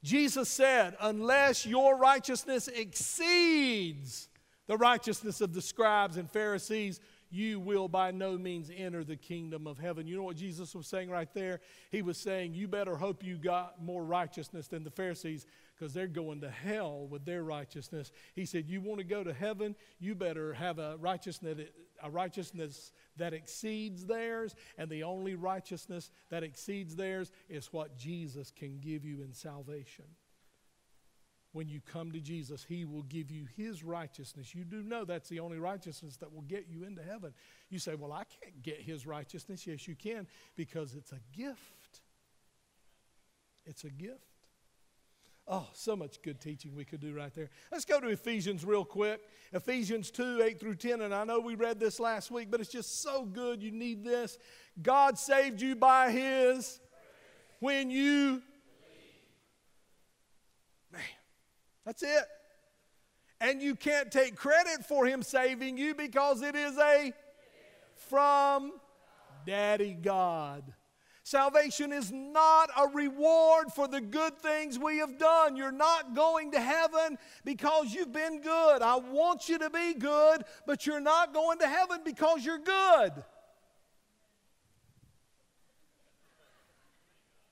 Jesus 0.04 0.50
said, 0.50 0.96
Unless 1.02 1.66
your 1.66 1.98
righteousness 1.98 2.68
exceeds 2.68 4.30
the 4.68 4.78
righteousness 4.78 5.42
of 5.42 5.54
the 5.54 5.62
scribes 5.62 6.18
and 6.18 6.30
Pharisees, 6.30 7.00
you 7.30 7.60
will 7.60 7.90
by 7.90 8.12
no 8.12 8.38
means 8.38 8.72
enter 8.76 9.04
the 9.04 9.16
kingdom 9.16 9.68
of 9.68 9.78
heaven. 9.78 10.08
You 10.08 10.16
know 10.16 10.24
what 10.24 10.38
Jesus 10.38 10.74
was 10.74 10.88
saying 10.88 11.10
right 11.10 11.34
there? 11.34 11.60
He 11.92 12.02
was 12.02 12.18
saying, 12.18 12.54
You 12.54 12.68
better 12.68 12.96
hope 12.96 13.24
you 13.24 13.38
got 13.38 13.82
more 13.82 14.04
righteousness 14.04 14.68
than 14.68 14.84
the 14.84 14.92
Pharisees 14.92 15.46
because 15.78 15.94
they're 15.94 16.08
going 16.08 16.42
to 16.42 16.50
hell 16.50 17.08
with 17.08 17.26
their 17.26 17.44
righteousness. 17.44 18.12
He 18.34 18.46
said, 18.46 18.68
You 18.68 18.82
want 18.82 19.00
to 19.00 19.04
go 19.04 19.24
to 19.24 19.34
heaven? 19.34 19.76
You 20.00 20.16
better 20.16 20.54
have 20.54 20.80
a 20.80 20.98
righteousness, 20.98 21.60
a 22.02 22.10
righteousness 22.10 22.92
that 23.18 23.34
exceeds 23.34 24.06
theirs. 24.06 24.56
And 24.78 24.90
the 24.90 25.04
only 25.04 25.36
righteousness 25.36 26.12
that 26.30 26.44
exceeds 26.44 26.96
theirs 26.96 27.32
is 27.50 27.72
what 27.72 27.98
Jesus 27.98 28.52
can 28.52 28.80
give 28.80 29.06
you 29.06 29.22
in 29.22 29.34
salvation 29.34 30.06
when 31.54 31.68
you 31.68 31.82
come 31.92 32.12
to 32.12 32.20
Jesus, 32.20 32.64
He 32.68 32.86
will 32.86 33.02
give 33.04 33.32
you 33.32 33.48
His 33.56 33.84
righteousness. 33.84 34.54
You 34.54 34.64
do 34.64 34.84
know 34.84 35.06
that's 35.06 35.28
the 35.28 35.40
only 35.40 35.58
righteousness 35.58 36.18
that 36.18 36.32
will 36.32 36.44
get 36.44 36.68
you 36.70 36.84
into 36.84 37.02
heaven. 37.02 37.34
You 37.70 37.80
say, 37.80 37.96
Well, 37.96 38.12
I 38.12 38.26
can't 38.26 38.62
get 38.62 38.80
His 38.80 39.08
righteousness. 39.08 39.66
Yes, 39.66 39.88
you 39.88 39.96
can, 39.96 40.28
because 40.56 40.94
it's 40.94 41.14
a 41.14 41.20
gift. 41.36 42.02
It's 43.66 43.86
a 43.86 43.90
gift. 43.90 44.37
Oh, 45.50 45.68
so 45.74 45.96
much 45.96 46.22
good 46.22 46.42
teaching 46.42 46.76
we 46.76 46.84
could 46.84 47.00
do 47.00 47.16
right 47.16 47.34
there. 47.34 47.50
Let's 47.72 47.86
go 47.86 48.02
to 48.02 48.10
Ephesians 48.10 48.66
real 48.66 48.84
quick. 48.84 49.22
Ephesians 49.54 50.12
2 50.12 50.42
8 50.44 50.60
through 50.60 50.76
10. 50.76 51.02
And 51.02 51.14
I 51.14 51.24
know 51.24 51.40
we 51.40 51.56
read 51.56 51.80
this 51.80 52.02
last 52.02 52.32
week, 52.32 52.52
but 52.52 52.60
it's 52.60 52.70
just 52.70 53.02
so 53.02 53.24
good. 53.24 53.64
You 53.64 53.72
need 53.72 54.04
this. 54.04 54.38
God 54.82 55.18
saved 55.18 55.62
you 55.62 55.76
by 55.76 56.12
His 56.12 56.82
when 57.60 57.90
you 57.90 58.42
Man, 60.92 61.02
That's 61.86 62.04
it. 62.04 62.24
And 63.40 63.62
you 63.62 63.76
can't 63.76 64.12
take 64.12 64.36
credit 64.36 64.84
for 64.88 65.06
him 65.06 65.22
saving 65.22 65.78
you 65.78 65.94
because 65.94 66.42
it 66.42 66.56
is 66.56 66.76
a 66.78 67.14
from 68.10 68.72
Daddy 69.46 69.94
God. 69.94 70.64
Salvation 71.28 71.92
is 71.92 72.10
not 72.10 72.70
a 72.78 72.88
reward 72.88 73.74
for 73.74 73.86
the 73.86 74.00
good 74.00 74.40
things 74.40 74.80
we 74.80 75.00
have 75.00 75.18
done. 75.18 75.58
You're 75.58 75.74
not 75.74 76.16
going 76.16 76.54
to 76.54 76.62
heaven 76.62 77.18
because 77.44 77.94
you've 77.94 78.14
been 78.14 78.40
good. 78.40 78.82
I 78.82 78.96
want 78.96 79.50
you 79.50 79.60
to 79.60 79.70
be 79.70 79.94
good, 79.94 80.46
but 80.66 80.86
you're 80.86 81.02
not 81.02 81.34
going 81.34 81.60
to 81.60 81.68
heaven 81.68 82.00
because 82.06 82.46
you're 82.46 82.60
good. 82.60 83.12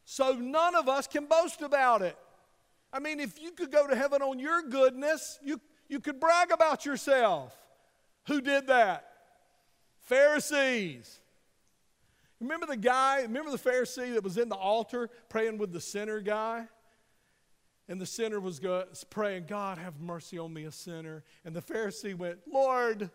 So 0.05 0.31
none 0.31 0.75
of 0.77 0.87
us 0.87 1.05
can 1.05 1.25
boast 1.25 1.61
about 1.61 2.01
it. 2.01 2.17
I 2.93 2.99
mean, 2.99 3.19
if 3.19 3.41
you 3.41 3.51
could 3.51 3.73
go 3.73 3.87
to 3.87 3.95
heaven 3.97 4.21
on 4.21 4.39
your 4.39 4.61
goodness, 4.61 5.37
you, 5.43 5.59
you 5.89 5.99
could 5.99 6.21
brag 6.21 6.51
about 6.53 6.85
yourself. 6.85 7.53
Who 8.27 8.39
did 8.39 8.67
that? 8.67 9.05
Pharisees. 9.99 11.19
Remember 12.39 12.65
the 12.65 12.77
guy, 12.77 13.21
remember 13.21 13.51
the 13.51 13.57
Pharisee 13.57 14.13
that 14.13 14.23
was 14.23 14.37
in 14.37 14.49
the 14.49 14.55
altar 14.55 15.09
praying 15.29 15.57
with 15.57 15.71
the 15.71 15.81
sinner 15.81 16.19
guy? 16.19 16.67
And 17.87 18.01
the 18.01 18.05
sinner 18.05 18.39
was 18.39 18.59
praying, 19.09 19.45
God, 19.47 19.77
have 19.77 19.99
mercy 19.99 20.39
on 20.39 20.51
me, 20.51 20.65
a 20.65 20.71
sinner. 20.71 21.23
And 21.45 21.55
the 21.55 21.61
Pharisee 21.61 22.15
went, 22.15 22.39
Lord, 22.51 23.09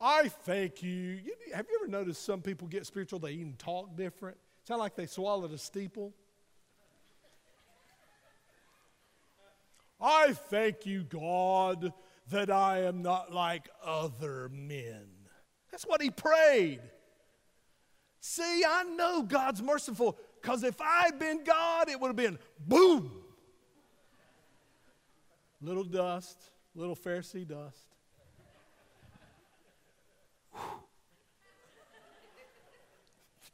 I 0.00 0.28
thank 0.28 0.82
you. 0.82 1.18
Have 1.52 1.66
you 1.68 1.78
ever 1.80 1.88
noticed 1.90 2.24
some 2.24 2.40
people 2.40 2.68
get 2.68 2.86
spiritual, 2.86 3.18
they 3.18 3.32
even 3.32 3.54
talk 3.54 3.96
different? 3.96 4.36
Sound 4.64 4.78
like 4.78 4.94
they 4.94 5.06
swallowed 5.06 5.52
a 5.52 5.58
steeple. 5.58 6.14
I 10.00 10.34
thank 10.34 10.86
you, 10.86 11.02
God, 11.02 11.92
that 12.30 12.50
I 12.50 12.82
am 12.82 13.02
not 13.02 13.32
like 13.32 13.68
other 13.84 14.50
men. 14.52 15.06
That's 15.70 15.84
what 15.84 16.00
he 16.02 16.10
prayed. 16.10 16.80
See, 18.28 18.64
I 18.68 18.82
know 18.82 19.22
God's 19.22 19.62
merciful 19.62 20.18
because 20.42 20.64
if 20.64 20.80
I'd 20.80 21.16
been 21.16 21.44
God, 21.44 21.88
it 21.88 22.00
would 22.00 22.08
have 22.08 22.16
been 22.16 22.40
boom. 22.58 23.08
Little 25.62 25.84
dust, 25.84 26.36
little 26.74 26.96
Pharisee 26.96 27.46
dust. 27.46 27.78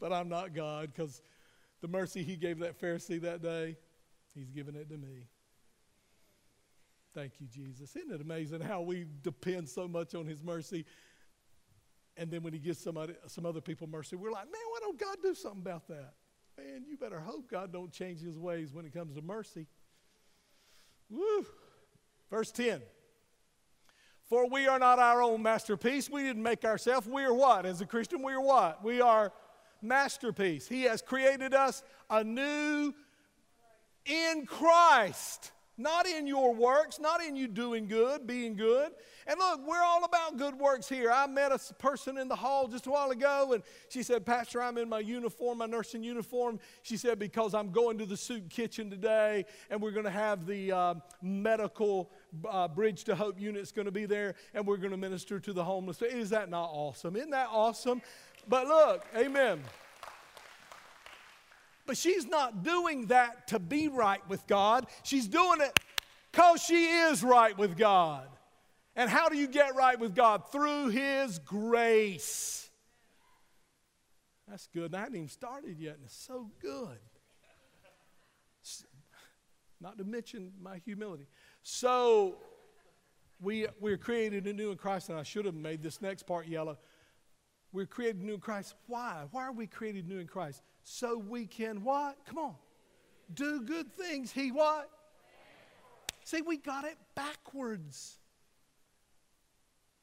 but 0.01 0.11
I'm 0.11 0.31
not 0.31 0.55
God 0.55 0.91
because 0.97 1.21
the 1.83 1.89
mercy 1.89 2.23
he 2.23 2.37
gave 2.37 2.61
that 2.61 2.81
Pharisee 2.81 3.21
that 3.21 3.43
day, 3.43 3.77
he's 4.35 4.49
given 4.49 4.75
it 4.75 4.89
to 4.89 4.97
me. 4.97 5.27
Thank 7.15 7.33
you, 7.41 7.47
Jesus. 7.47 7.95
Isn't 7.95 8.11
it 8.11 8.23
amazing 8.23 8.63
how 8.63 8.81
we 8.81 9.05
depend 9.23 9.69
so 9.69 9.87
much 9.87 10.15
on 10.15 10.25
His 10.25 10.43
mercy? 10.43 10.87
And 12.17 12.31
then 12.31 12.43
when 12.43 12.53
He 12.53 12.59
gives 12.59 12.79
somebody, 12.79 13.15
some 13.27 13.47
other 13.47 13.61
people 13.61 13.87
mercy, 13.87 14.17
we're 14.17 14.31
like, 14.31 14.45
man, 14.45 14.61
why 14.71 14.79
don't 14.81 14.99
God 14.99 15.17
do 15.23 15.35
something 15.35 15.63
about 15.63 15.89
that? 15.89 16.15
Man, 16.59 16.85
you 16.87 16.97
better 16.97 17.21
hope 17.21 17.51
God 17.51 17.73
don't 17.73 17.91
change 17.91 18.21
His 18.21 18.39
ways 18.39 18.73
when 18.73 18.85
it 18.85 18.93
comes 18.93 19.15
to 19.15 19.23
mercy. 19.23 19.67
Woo! 21.09 21.47
Verse 22.31 22.51
10. 22.51 22.81
For 24.29 24.49
we 24.49 24.67
are 24.67 24.79
not 24.79 24.99
our 24.99 25.23
own 25.23 25.43
masterpiece. 25.43 26.09
We 26.09 26.23
didn't 26.23 26.43
make 26.43 26.65
ourselves. 26.65 27.07
We 27.07 27.25
are 27.25 27.35
what? 27.35 27.67
As 27.67 27.81
a 27.81 27.87
Christian, 27.87 28.23
we 28.23 28.33
are 28.33 28.41
what? 28.41 28.83
We 28.83 29.01
are 29.01 29.33
masterpiece. 29.83 30.67
He 30.67 30.85
has 30.85 31.03
created 31.03 31.53
us 31.53 31.83
anew 32.09 32.95
in 34.07 34.47
Christ 34.47 35.53
not 35.83 36.07
in 36.07 36.27
your 36.27 36.55
works, 36.55 37.01
not 37.01 37.23
in 37.23 37.37
you 37.37 37.49
doing 37.49 37.87
good, 37.87 38.27
being 38.27 38.55
good. 38.55 38.93
And 39.27 39.39
look, 39.39 39.61
we're 39.67 39.83
all 39.83 40.05
about 40.05 40.37
good 40.37 40.55
works 40.55 40.89
here. 40.89 41.11
I 41.11 41.27
met 41.27 41.53
a 41.53 41.59
person 41.75 42.19
in 42.19 42.29
the 42.29 42.37
hall 42.37 42.69
just 42.69 42.87
a 42.87 42.91
while 42.91 43.11
ago, 43.11 43.53
and 43.53 43.63
she 43.89 44.03
said, 44.03 44.25
Pastor, 44.25 44.63
I'm 44.63 44.79
in 44.79 44.89
my 44.89 45.01
uniform, 45.01 45.59
my 45.59 45.67
nursing 45.67 46.03
uniform. 46.03 46.59
She 46.83 46.97
said, 46.97 47.19
because 47.19 47.55
I'm 47.55 47.71
going 47.71 47.99
to 47.99 48.07
the 48.07 48.17
soup 48.17 48.49
kitchen 48.49 48.91
today, 48.91 49.45
and 49.71 49.81
we're 49.81 49.91
going 49.93 50.05
to 50.05 50.11
have 50.11 50.47
the 50.47 50.73
uh, 50.73 50.95
medical 51.21 52.11
uh, 52.49 52.69
Bridge 52.69 53.05
to 53.05 53.15
Hope 53.15 53.41
unit's 53.41 53.73
going 53.73 53.87
to 53.87 53.93
be 53.93 54.07
there, 54.07 54.35
and 54.55 54.67
we're 54.67 54.77
going 54.77 54.91
to 54.91 54.97
minister 54.97 55.39
to 55.41 55.53
the 55.53 55.65
homeless. 55.65 56.03
Is 56.03 56.31
that 56.31 56.51
not 56.51 56.71
awesome? 56.73 57.17
Isn't 57.17 57.31
that 57.31 57.49
awesome? 57.51 58.03
But 58.49 58.67
look, 58.67 59.07
amen. 59.17 59.61
But 61.87 61.97
she's 61.97 62.27
not 62.27 62.63
doing 62.63 63.07
that 63.07 63.49
to 63.49 63.59
be 63.59 63.89
right 63.89 64.27
with 64.29 64.47
God. 64.47 64.87
She's 65.03 65.27
doing 65.27 65.61
it 65.61 65.79
because 66.31 66.63
she 66.63 66.87
is 66.87 67.23
right 67.23 67.57
with 67.57 67.77
God. 67.77 68.29
And 68.95 69.09
how 69.09 69.29
do 69.29 69.37
you 69.37 69.47
get 69.47 69.75
right 69.75 69.99
with 69.99 70.15
God? 70.15 70.51
Through 70.53 70.89
His 70.89 71.39
grace. 71.39 72.71
That's 74.49 74.67
good. 74.69 74.95
I 74.95 75.01
hadn't 75.01 75.17
even 75.17 75.29
started 75.29 75.79
yet, 75.79 75.95
and 75.95 76.05
it's 76.05 76.17
so 76.17 76.51
good. 76.61 76.99
Not 79.81 79.99
to 79.99 80.05
mention 80.05 80.53
my 80.61 80.79
humility. 80.85 81.27
So, 81.63 82.37
we, 83.41 83.67
we're 83.81 83.97
created 83.97 84.47
anew 84.47 84.71
in 84.71 84.77
Christ, 84.77 85.09
and 85.09 85.19
I 85.19 85.23
should 85.25 85.45
have 85.47 85.55
made 85.55 85.83
this 85.83 86.01
next 86.01 86.25
part 86.25 86.47
yellow. 86.47 86.79
We're 87.73 87.87
created 87.87 88.23
new 88.23 88.35
in 88.35 88.41
Christ. 88.41 88.75
Why? 88.87 89.25
Why 89.33 89.45
are 89.45 89.53
we 89.53 89.67
created 89.67 90.07
new 90.07 90.19
in 90.19 90.27
Christ? 90.27 90.63
So 90.85 91.19
we 91.19 91.47
can 91.47 91.85
what? 91.85 92.17
Come 92.27 92.39
on. 92.39 92.55
Do 93.33 93.63
good 93.63 93.95
things. 93.97 94.33
He 94.33 94.51
what? 94.51 94.91
See, 96.25 96.43
we 96.43 96.57
got 96.57 96.85
it 96.85 96.97
backwards. 97.15 98.19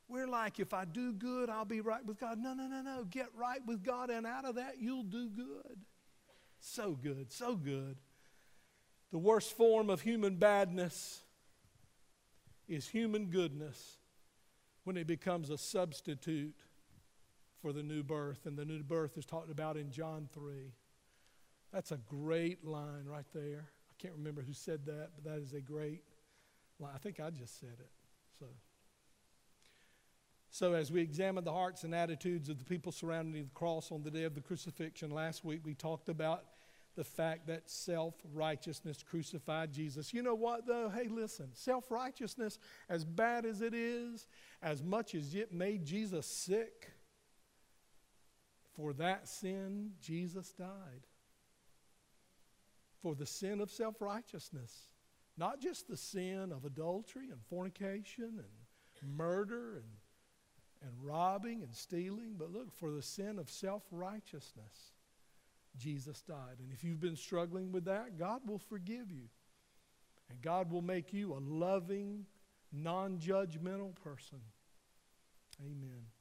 We're 0.08 0.28
like, 0.28 0.60
if 0.60 0.74
I 0.74 0.86
do 0.86 1.14
good, 1.14 1.50
I'll 1.50 1.66
be 1.66 1.82
right 1.82 2.04
with 2.04 2.20
God. 2.20 2.40
No, 2.40 2.54
no, 2.54 2.68
no, 2.68 2.82
no. 2.82 3.04
Get 3.04 3.28
right 3.36 3.60
with 3.68 3.84
God, 3.84 4.10
and 4.10 4.26
out 4.26 4.44
of 4.44 4.56
that, 4.56 4.76
you'll 4.80 5.04
do 5.04 5.30
good. 5.30 5.78
So 6.60 6.92
good, 6.92 7.32
so 7.32 7.56
good. 7.56 7.98
The 9.12 9.20
worst 9.20 9.56
form 9.56 9.90
of 9.90 10.02
human 10.02 10.36
badness 10.36 11.22
is 12.68 12.88
human 12.88 13.28
goodness 13.28 13.98
when 14.84 14.98
it 14.98 15.08
becomes 15.08 15.50
a 15.50 15.58
substitute 15.58 16.56
for 17.62 17.74
the 17.74 17.84
new 17.84 18.04
birth. 18.04 18.46
And 18.46 18.58
the 18.58 18.66
new 18.66 18.84
birth 18.84 19.18
is 19.18 19.26
talked 19.26 19.52
about 19.52 19.78
in 19.78 19.92
John 19.92 20.28
3. 20.34 20.74
That's 21.72 21.92
a 21.92 21.98
great 21.98 22.66
line 22.66 23.06
right 23.06 23.26
there. 23.34 23.70
I 23.90 23.94
can't 24.02 24.16
remember 24.16 24.42
who 24.42 24.54
said 24.54 24.86
that, 24.86 25.10
but 25.16 25.32
that 25.32 25.40
is 25.42 25.54
a 25.54 25.62
great 25.62 26.04
line. 26.80 26.92
I 26.96 26.98
think 26.98 27.20
I 27.20 27.30
just 27.30 27.60
said 27.60 27.78
it. 27.80 27.92
So, 28.40 28.46
so 30.52 30.74
as 30.74 30.92
we 30.92 31.02
examine 31.02 31.44
the 31.44 31.54
hearts 31.54 31.84
and 31.84 31.94
attitudes 31.94 32.50
of 32.50 32.58
the 32.58 32.66
people 32.66 32.92
surrounding 32.92 33.44
the 33.44 33.50
cross 33.54 33.92
on 33.92 34.02
the 34.02 34.10
day 34.10 34.24
of 34.24 34.34
the 34.34 34.42
crucifixion, 34.42 35.12
last 35.12 35.46
week 35.46 35.62
we 35.64 35.76
talked 35.76 36.10
about 36.10 36.46
the 36.96 37.04
fact 37.04 37.48
that 37.48 37.70
self 37.70 38.16
righteousness 38.34 39.04
crucified 39.08 39.72
Jesus. 39.72 40.14
You 40.14 40.24
know 40.24 40.36
what, 40.36 40.66
though? 40.66 40.90
Hey, 40.90 41.08
listen, 41.08 41.50
self 41.54 41.92
righteousness, 41.92 42.58
as 42.90 43.06
bad 43.06 43.46
as 43.46 43.62
it 43.62 43.74
is, 43.74 44.28
as 44.62 44.84
much 44.84 45.14
as 45.16 45.36
it 45.36 45.54
made 45.54 45.86
Jesus 45.86 46.26
sick, 46.26 46.92
for 48.76 48.94
that 48.94 49.28
sin, 49.28 49.92
Jesus 50.02 50.52
died. 50.54 51.08
For 53.02 53.16
the 53.16 53.26
sin 53.26 53.62
of 53.62 53.72
self 53.72 54.02
righteousness. 54.02 54.88
Not 55.38 55.62
just 55.62 55.88
the 55.88 55.98
sin 55.98 56.52
of 56.52 56.66
adultery 56.66 57.30
and 57.32 57.42
fornication 57.50 58.44
and 59.02 59.18
murder 59.18 59.76
and, 59.78 59.86
and 60.82 60.92
robbing 61.02 61.64
and 61.64 61.74
stealing, 61.74 62.36
but 62.38 62.52
look, 62.52 62.74
for 62.74 62.92
the 62.92 63.02
sin 63.02 63.40
of 63.40 63.50
self 63.50 63.84
righteousness. 63.92 64.94
Jesus 65.78 66.22
died. 66.22 66.58
And 66.60 66.74
if 66.74 66.84
you've 66.84 67.00
been 67.00 67.16
struggling 67.16 67.72
with 67.72 67.86
that, 67.86 68.18
God 68.18 68.42
will 68.46 68.60
forgive 68.60 69.12
you. 69.12 69.30
And 70.30 70.42
God 70.42 70.72
will 70.72 70.82
make 70.82 71.14
you 71.14 71.34
a 71.34 71.40
loving, 71.40 72.26
non 72.72 73.18
judgmental 73.18 73.96
person. 73.96 74.40
Amen. 75.62 76.19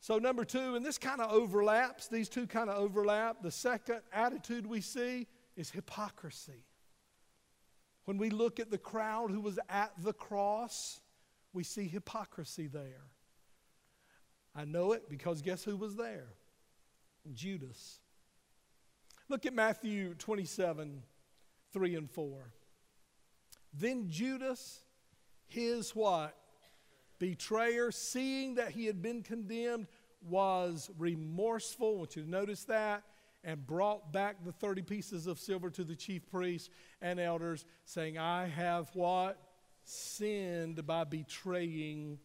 So, 0.00 0.18
number 0.18 0.44
two, 0.46 0.76
and 0.76 0.84
this 0.84 0.96
kind 0.96 1.20
of 1.20 1.30
overlaps, 1.30 2.08
these 2.08 2.30
two 2.30 2.46
kind 2.46 2.70
of 2.70 2.76
overlap. 2.76 3.42
The 3.42 3.50
second 3.50 4.00
attitude 4.12 4.66
we 4.66 4.80
see 4.80 5.26
is 5.56 5.70
hypocrisy. 5.70 6.64
When 8.06 8.16
we 8.16 8.30
look 8.30 8.58
at 8.58 8.70
the 8.70 8.78
crowd 8.78 9.30
who 9.30 9.42
was 9.42 9.58
at 9.68 9.92
the 10.02 10.14
cross, 10.14 11.00
we 11.52 11.64
see 11.64 11.86
hypocrisy 11.86 12.66
there. 12.66 13.04
I 14.54 14.64
know 14.64 14.92
it 14.92 15.08
because 15.10 15.42
guess 15.42 15.64
who 15.64 15.76
was 15.76 15.96
there? 15.96 16.28
Judas. 17.34 18.00
Look 19.28 19.44
at 19.44 19.54
Matthew 19.54 20.14
27 20.14 21.02
3 21.72 21.94
and 21.94 22.10
4. 22.10 22.52
Then 23.72 24.06
Judas, 24.08 24.80
his 25.46 25.94
what? 25.94 26.34
Betrayer, 27.20 27.92
seeing 27.92 28.56
that 28.56 28.72
he 28.72 28.86
had 28.86 29.00
been 29.00 29.22
condemned, 29.22 29.86
was 30.28 30.90
remorseful. 30.98 31.94
I 31.94 31.98
want 31.98 32.16
you 32.16 32.24
to 32.24 32.28
notice 32.28 32.64
that. 32.64 33.04
And 33.44 33.64
brought 33.64 34.12
back 34.12 34.44
the 34.44 34.52
30 34.52 34.82
pieces 34.82 35.28
of 35.28 35.38
silver 35.38 35.70
to 35.70 35.84
the 35.84 35.94
chief 35.94 36.28
priests 36.28 36.68
and 37.00 37.20
elders, 37.20 37.64
saying, 37.84 38.18
I 38.18 38.48
have 38.48 38.90
what? 38.94 39.40
Sinned 39.84 40.84
by 40.84 41.04
betraying 41.04 42.18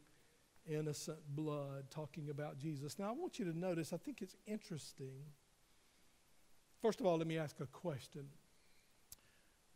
innocent 0.68 1.20
blood, 1.30 1.86
talking 1.92 2.32
about 2.32 2.58
Jesus. 2.58 2.98
Now, 2.98 3.10
I 3.10 3.12
want 3.12 3.38
you 3.38 3.46
to 3.46 3.58
notice, 3.58 3.94
I 3.94 3.98
think 3.98 4.24
it's 4.24 4.36
interesting 4.48 5.22
First 6.86 7.00
of 7.00 7.08
all, 7.08 7.18
let 7.18 7.26
me 7.26 7.40
ask 7.40 7.60
a 7.62 7.66
question. 7.66 8.28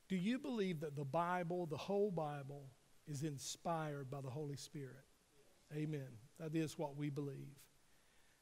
Do 0.10 0.16
you 0.16 0.38
believe 0.38 0.82
that 0.82 0.96
the 0.96 1.04
Bible, 1.04 1.66
the 1.66 1.76
whole 1.76 2.12
Bible, 2.12 2.70
is 3.08 3.24
inspired 3.24 4.12
by 4.12 4.22
the 4.22 4.30
Holy 4.30 4.58
Spirit? 4.58 5.09
Amen. 5.76 6.08
That 6.40 6.56
is 6.56 6.78
what 6.78 6.96
we 6.96 7.10
believe. 7.10 7.58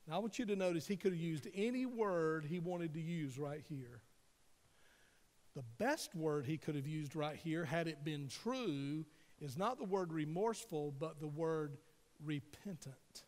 Now, 0.08 0.16
I 0.16 0.18
want 0.20 0.40
you 0.40 0.46
to 0.46 0.56
notice 0.56 0.88
he 0.88 0.96
could 0.96 1.12
have 1.12 1.22
used 1.22 1.48
any 1.54 1.86
word 1.86 2.46
he 2.46 2.60
wanted 2.60 2.94
to 2.94 3.02
use 3.02 3.38
right 3.38 3.64
here. 3.68 4.02
The 5.56 5.64
best 5.78 6.16
word 6.16 6.46
he 6.46 6.58
could 6.58 6.76
have 6.76 6.88
used 6.88 7.16
right 7.16 7.36
here, 7.36 7.66
had 7.66 7.88
it 7.88 8.06
been 8.06 8.28
true, 8.28 9.06
is 9.42 9.58
not 9.58 9.78
the 9.78 9.84
word 9.84 10.14
remorseful, 10.14 10.94
but 10.98 11.20
the 11.20 11.28
word 11.28 11.78
repentant. 12.24 13.24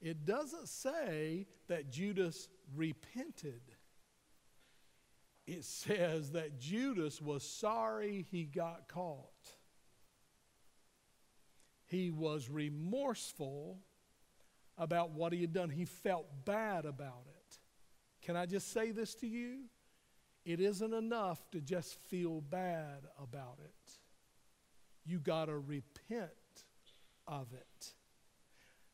It 0.00 0.24
doesn't 0.24 0.68
say 0.68 1.46
that 1.68 1.90
Judas 1.90 2.48
repented 2.76 3.62
it 5.46 5.64
says 5.64 6.32
that 6.32 6.58
Judas 6.58 7.22
was 7.22 7.48
sorry 7.48 8.26
he 8.30 8.44
got 8.44 8.88
caught. 8.88 9.30
He 11.86 12.10
was 12.10 12.48
remorseful 12.48 13.78
about 14.76 15.12
what 15.12 15.32
he 15.32 15.40
had 15.40 15.52
done. 15.52 15.70
He 15.70 15.84
felt 15.84 16.26
bad 16.44 16.84
about 16.84 17.26
it. 17.28 17.58
Can 18.22 18.36
I 18.36 18.46
just 18.46 18.72
say 18.72 18.90
this 18.90 19.14
to 19.16 19.26
you? 19.26 19.64
It 20.44 20.60
isn't 20.60 20.92
enough 20.92 21.50
to 21.52 21.60
just 21.60 21.96
feel 22.08 22.40
bad 22.40 23.06
about 23.22 23.58
it. 23.64 23.92
You 25.04 25.18
got 25.18 25.46
to 25.46 25.58
repent 25.58 26.30
of 27.26 27.52
it. 27.52 27.94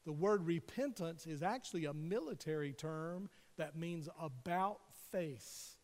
The 0.05 0.13
word 0.13 0.47
repentance 0.47 1.27
is 1.27 1.43
actually 1.43 1.85
a 1.85 1.95
military 1.95 2.73
term 2.73 3.29
that 3.57 3.77
means 3.77 4.09
about 4.21 4.81
face. 5.11 5.77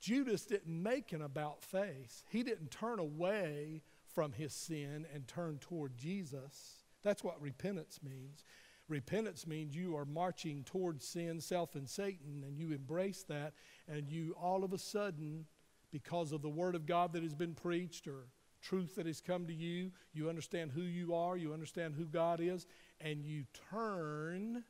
Judas 0.00 0.44
didn't 0.44 0.82
make 0.82 1.12
an 1.12 1.22
about 1.22 1.62
face. 1.62 2.24
He 2.28 2.42
didn't 2.42 2.70
turn 2.70 2.98
away 2.98 3.82
from 4.14 4.32
his 4.32 4.52
sin 4.52 5.06
and 5.12 5.26
turn 5.26 5.58
toward 5.58 5.96
Jesus. 5.96 6.82
That's 7.02 7.24
what 7.24 7.40
repentance 7.40 8.00
means. 8.02 8.44
Repentance 8.88 9.46
means 9.46 9.74
you 9.74 9.96
are 9.96 10.04
marching 10.04 10.64
towards 10.64 11.06
sin, 11.06 11.40
self, 11.40 11.74
and 11.74 11.88
Satan, 11.88 12.44
and 12.46 12.58
you 12.58 12.72
embrace 12.72 13.24
that, 13.28 13.54
and 13.88 14.08
you 14.08 14.34
all 14.40 14.64
of 14.64 14.72
a 14.72 14.78
sudden, 14.78 15.46
because 15.90 16.32
of 16.32 16.42
the 16.42 16.48
Word 16.48 16.74
of 16.74 16.86
God 16.86 17.12
that 17.12 17.22
has 17.22 17.34
been 17.34 17.54
preached 17.54 18.06
or 18.06 18.26
truth 18.60 18.94
that 18.96 19.06
has 19.06 19.20
come 19.20 19.46
to 19.46 19.52
you, 19.52 19.90
you 20.12 20.28
understand 20.28 20.72
who 20.72 20.82
you 20.82 21.14
are, 21.14 21.36
you 21.36 21.52
understand 21.52 21.94
who 21.94 22.04
God 22.04 22.40
is, 22.40 22.66
and 23.00 23.24
you 23.24 23.44
turn, 23.70 24.62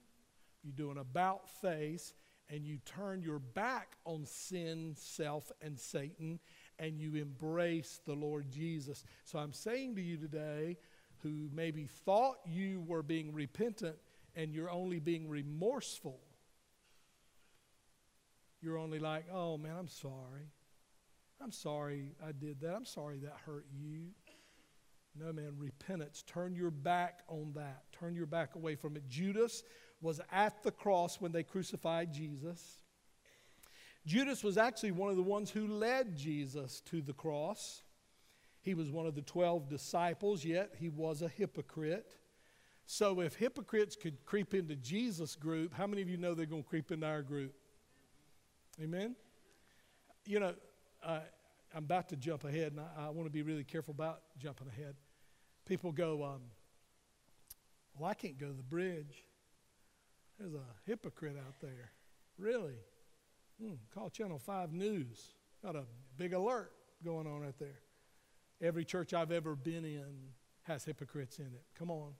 you 0.62 0.72
do 0.72 0.90
an 0.90 0.98
about 0.98 1.48
face, 1.60 2.14
and 2.48 2.66
you 2.66 2.78
turn 2.84 3.22
your 3.22 3.38
back 3.38 3.96
on 4.04 4.26
sin, 4.26 4.94
self, 4.96 5.50
and 5.60 5.78
Satan, 5.78 6.38
and 6.78 7.00
you 7.00 7.14
embrace 7.14 8.00
the 8.04 8.14
Lord 8.14 8.50
Jesus. 8.50 9.04
So 9.24 9.38
I'm 9.38 9.52
saying 9.52 9.96
to 9.96 10.02
you 10.02 10.16
today, 10.16 10.76
who 11.22 11.48
maybe 11.52 11.86
thought 11.86 12.36
you 12.46 12.80
were 12.86 13.02
being 13.02 13.32
repentant 13.32 13.96
and 14.34 14.52
you're 14.52 14.70
only 14.70 14.98
being 14.98 15.28
remorseful, 15.28 16.20
you're 18.60 18.78
only 18.78 18.98
like, 18.98 19.26
oh 19.32 19.56
man, 19.58 19.76
I'm 19.78 19.88
sorry. 19.88 20.50
I'm 21.40 21.52
sorry 21.52 22.14
I 22.24 22.32
did 22.32 22.60
that. 22.60 22.74
I'm 22.74 22.84
sorry 22.84 23.18
that 23.18 23.36
hurt 23.44 23.66
you. 23.72 24.10
No, 25.18 25.32
man, 25.32 25.52
repentance. 25.58 26.22
Turn 26.26 26.54
your 26.54 26.70
back 26.70 27.20
on 27.28 27.52
that. 27.54 27.82
Turn 27.92 28.14
your 28.14 28.26
back 28.26 28.54
away 28.54 28.76
from 28.76 28.96
it. 28.96 29.08
Judas 29.08 29.62
was 30.00 30.20
at 30.30 30.62
the 30.62 30.70
cross 30.70 31.20
when 31.20 31.32
they 31.32 31.42
crucified 31.42 32.12
Jesus. 32.12 32.81
Judas 34.04 34.42
was 34.42 34.58
actually 34.58 34.90
one 34.90 35.10
of 35.10 35.16
the 35.16 35.22
ones 35.22 35.50
who 35.50 35.66
led 35.66 36.16
Jesus 36.16 36.80
to 36.86 37.00
the 37.00 37.12
cross. 37.12 37.82
He 38.60 38.74
was 38.74 38.90
one 38.90 39.06
of 39.06 39.14
the 39.14 39.22
12 39.22 39.68
disciples, 39.68 40.44
yet 40.44 40.74
he 40.78 40.88
was 40.88 41.22
a 41.22 41.28
hypocrite. 41.28 42.16
So, 42.84 43.20
if 43.20 43.36
hypocrites 43.36 43.96
could 43.96 44.24
creep 44.24 44.54
into 44.54 44.74
Jesus' 44.74 45.36
group, 45.36 45.72
how 45.72 45.86
many 45.86 46.02
of 46.02 46.08
you 46.08 46.16
know 46.16 46.34
they're 46.34 46.46
going 46.46 46.64
to 46.64 46.68
creep 46.68 46.90
into 46.90 47.06
our 47.06 47.22
group? 47.22 47.54
Amen? 48.82 49.14
You 50.26 50.40
know, 50.40 50.54
uh, 51.04 51.20
I'm 51.74 51.84
about 51.84 52.08
to 52.08 52.16
jump 52.16 52.44
ahead, 52.44 52.72
and 52.72 52.80
I, 52.80 53.06
I 53.06 53.10
want 53.10 53.26
to 53.26 53.32
be 53.32 53.42
really 53.42 53.64
careful 53.64 53.92
about 53.92 54.20
jumping 54.38 54.66
ahead. 54.68 54.94
People 55.64 55.92
go, 55.92 56.24
um, 56.24 56.42
Well, 57.98 58.10
I 58.10 58.14
can't 58.14 58.38
go 58.38 58.48
to 58.48 58.52
the 58.52 58.62
bridge. 58.62 59.24
There's 60.38 60.54
a 60.54 60.64
hypocrite 60.86 61.36
out 61.38 61.54
there. 61.60 61.92
Really? 62.36 62.74
Hmm, 63.60 63.74
call 63.94 64.10
Channel 64.10 64.38
5 64.38 64.72
News. 64.72 65.34
Got 65.62 65.76
a 65.76 65.84
big 66.16 66.32
alert 66.32 66.72
going 67.04 67.26
on 67.26 67.44
out 67.44 67.58
there. 67.58 67.80
Every 68.60 68.84
church 68.84 69.12
I've 69.12 69.32
ever 69.32 69.56
been 69.56 69.84
in 69.84 70.32
has 70.62 70.84
hypocrites 70.84 71.38
in 71.38 71.46
it. 71.46 71.64
Come 71.76 71.90
on. 71.90 72.12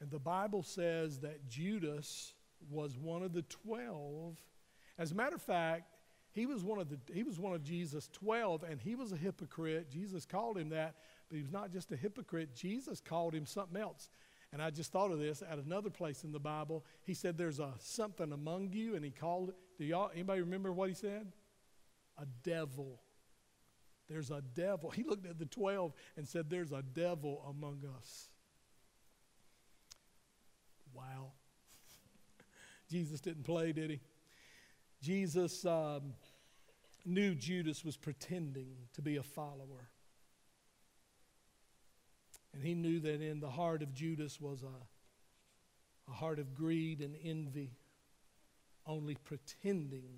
And 0.00 0.10
the 0.10 0.18
Bible 0.18 0.62
says 0.62 1.20
that 1.20 1.48
Judas 1.48 2.34
was 2.70 2.98
one 2.98 3.22
of 3.22 3.32
the 3.32 3.42
12. 3.42 4.36
As 4.98 5.12
a 5.12 5.14
matter 5.14 5.36
of 5.36 5.42
fact, 5.42 5.84
he 6.32 6.46
was 6.46 6.64
one 6.64 6.80
of 6.80 6.88
the 6.88 6.98
he 7.12 7.22
was 7.22 7.38
one 7.38 7.54
of 7.54 7.62
Jesus 7.62 8.08
12 8.12 8.64
and 8.64 8.80
he 8.80 8.96
was 8.96 9.12
a 9.12 9.16
hypocrite. 9.16 9.90
Jesus 9.90 10.26
called 10.26 10.58
him 10.58 10.68
that, 10.70 10.96
but 11.28 11.36
he 11.36 11.42
was 11.42 11.52
not 11.52 11.72
just 11.72 11.92
a 11.92 11.96
hypocrite. 11.96 12.54
Jesus 12.54 13.00
called 13.00 13.34
him 13.34 13.46
something 13.46 13.80
else. 13.80 14.08
And 14.52 14.62
I 14.62 14.70
just 14.70 14.92
thought 14.92 15.10
of 15.10 15.18
this 15.18 15.42
at 15.42 15.58
another 15.58 15.90
place 15.90 16.22
in 16.22 16.30
the 16.30 16.38
Bible. 16.38 16.84
He 17.02 17.14
said, 17.14 17.36
There's 17.36 17.58
a 17.58 17.72
something 17.78 18.32
among 18.32 18.72
you, 18.72 18.94
and 18.94 19.04
he 19.04 19.10
called 19.10 19.50
it. 19.50 19.56
Do 19.78 19.84
y'all 19.84 20.10
anybody 20.14 20.40
remember 20.40 20.72
what 20.72 20.88
he 20.88 20.94
said? 20.94 21.32
A 22.18 22.26
devil. 22.42 23.00
There's 24.08 24.30
a 24.30 24.42
devil. 24.54 24.90
He 24.90 25.02
looked 25.02 25.26
at 25.26 25.38
the 25.38 25.46
12 25.46 25.92
and 26.16 26.28
said, 26.28 26.50
There's 26.50 26.72
a 26.72 26.82
devil 26.82 27.44
among 27.48 27.80
us. 27.98 28.28
Wow. 30.92 31.32
Jesus 32.90 33.20
didn't 33.20 33.44
play, 33.44 33.72
did 33.72 33.90
he? 33.90 34.00
Jesus 35.02 35.64
um, 35.64 36.14
knew 37.04 37.34
Judas 37.34 37.84
was 37.84 37.96
pretending 37.96 38.76
to 38.94 39.02
be 39.02 39.16
a 39.16 39.22
follower. 39.22 39.90
And 42.54 42.62
he 42.62 42.74
knew 42.74 43.00
that 43.00 43.20
in 43.20 43.40
the 43.40 43.50
heart 43.50 43.82
of 43.82 43.92
Judas 43.92 44.40
was 44.40 44.62
a, 44.62 46.10
a 46.10 46.14
heart 46.14 46.38
of 46.38 46.54
greed 46.54 47.00
and 47.00 47.16
envy, 47.22 47.72
only 48.86 49.16
pretending 49.16 50.10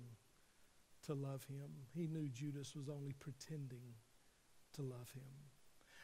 to 1.05 1.13
love 1.13 1.43
him. 1.45 1.69
He 1.93 2.07
knew 2.07 2.27
Judas 2.29 2.75
was 2.75 2.89
only 2.89 3.13
pretending 3.13 3.93
to 4.73 4.81
love 4.81 5.09
him. 5.13 5.23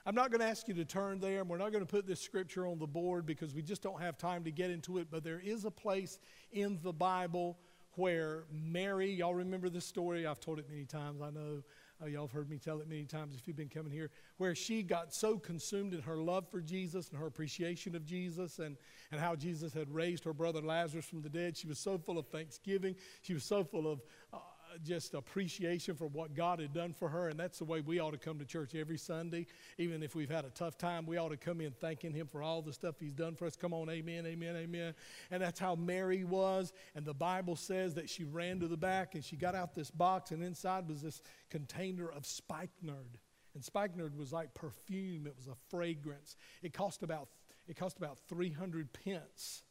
I'm 0.06 0.16
not 0.16 0.32
going 0.32 0.42
to 0.42 0.48
ask 0.48 0.68
you 0.68 0.74
to 0.74 0.86
turn 0.86 1.20
there, 1.20 1.40
and 1.40 1.50
we're 1.50 1.58
not 1.58 1.72
going 1.72 1.86
to 1.86 1.90
put 1.90 2.06
this 2.06 2.20
scripture 2.20 2.68
on 2.68 2.78
the 2.78 2.88
board 2.88 3.26
because 3.26 3.54
we 3.56 3.62
just 3.62 3.82
don't 3.82 4.02
have 4.02 4.18
time 4.18 4.44
to 4.44 4.52
get 4.52 4.70
into 4.70 4.98
it, 4.98 5.08
but 5.10 5.24
there 5.24 5.40
is 5.40 5.64
a 5.64 5.72
place 5.72 6.20
in 6.52 6.78
the 6.84 6.92
Bible 6.92 7.58
where 7.96 8.44
Mary, 8.52 9.12
y'all 9.12 9.36
remember 9.36 9.70
this 9.70 9.86
story? 9.86 10.26
I've 10.26 10.42
told 10.42 10.60
it 10.60 10.68
many 10.70 10.86
times, 10.86 11.22
I 11.22 11.30
know. 11.30 11.64
Uh, 12.02 12.08
y'all 12.08 12.24
have 12.24 12.32
heard 12.32 12.50
me 12.50 12.58
tell 12.58 12.80
it 12.82 12.88
many 12.88 13.06
times 13.06 13.36
if 13.36 13.48
you've 13.48 13.56
been 13.56 13.70
coming 13.70 13.92
here, 13.92 14.10
where 14.38 14.56
she 14.56 14.84
got 14.84 15.14
so 15.14 15.38
consumed 15.38 15.94
in 15.94 16.02
her 16.02 16.18
love 16.18 16.50
for 16.50 16.60
Jesus 16.60 17.10
and 17.10 17.20
her 17.20 17.28
appreciation 17.28 17.96
of 17.96 18.06
Jesus 18.06 18.60
and, 18.60 18.78
and 19.12 19.22
how 19.22 19.36
Jesus 19.36 19.74
had 19.74 19.94
raised 19.94 20.24
her 20.24 20.34
brother 20.34 20.62
Lazarus 20.62 21.06
from 21.06 21.22
the 21.22 21.30
dead. 21.30 21.56
She 21.56 21.68
was 21.68 21.80
so 21.80 21.98
full 21.98 22.18
of 22.18 22.28
thanksgiving. 22.28 22.96
She 23.22 23.34
was 23.34 23.44
so 23.44 23.64
full 23.64 23.92
of 23.92 24.02
uh, 24.34 24.38
just 24.84 25.14
appreciation 25.14 25.96
for 25.96 26.08
what 26.08 26.36
God 26.36 26.60
had 26.60 26.74
done 26.74 26.94
for 26.94 27.10
her. 27.10 27.30
And 27.30 27.40
that's 27.40 27.60
the 27.60 27.66
way 27.66 27.82
we 27.82 28.00
ought 28.00 28.12
to 28.12 28.18
come 28.18 28.40
to 28.40 28.46
church 28.46 28.76
every 28.76 28.98
Sunday. 28.98 29.48
Even 29.78 30.04
if 30.04 30.16
we've 30.16 30.30
had 30.30 30.46
a 30.46 30.50
tough 30.50 30.78
time, 30.78 31.06
we 31.06 31.18
ought 31.18 31.30
to 31.30 31.38
come 31.38 31.62
in 31.62 31.72
thanking 31.72 32.14
Him 32.14 32.28
for 32.28 32.42
all 32.42 32.62
the 32.62 32.74
stuff 32.74 32.96
He's 33.00 33.14
done 33.14 33.36
for 33.36 33.46
us. 33.46 33.56
Come 33.56 33.74
on, 33.74 33.90
amen, 33.90 34.26
amen, 34.26 34.56
amen. 34.56 34.94
And 35.32 35.42
that's 35.42 35.60
how 35.60 35.76
Mary 35.76 36.24
was. 36.24 36.74
And 36.96 37.06
the 37.06 37.14
Bible 37.14 37.56
says 37.56 37.94
that 37.96 38.10
she 38.10 38.24
ran 38.24 38.60
to 38.60 38.68
the 38.68 38.78
back 38.78 39.16
and 39.16 39.24
she 39.24 39.36
got 39.36 39.56
out 39.56 39.76
this 39.76 39.92
box, 39.92 40.32
and 40.32 40.44
inside 40.44 40.88
was 40.88 41.02
this 41.02 41.22
container 41.50 42.10
of 42.10 42.26
spikenard. 42.26 43.18
And 43.54 43.64
spikenard 43.64 44.18
was 44.18 44.34
like 44.34 44.54
perfume, 44.54 45.28
it 45.28 45.36
was 45.38 45.48
a 45.48 45.56
fragrance. 45.70 46.36
It 46.62 46.74
cost 46.74 47.04
about, 47.04 47.30
it 47.68 47.76
cost 47.76 47.98
about 47.98 48.18
300 48.28 48.90
pence. 48.94 49.64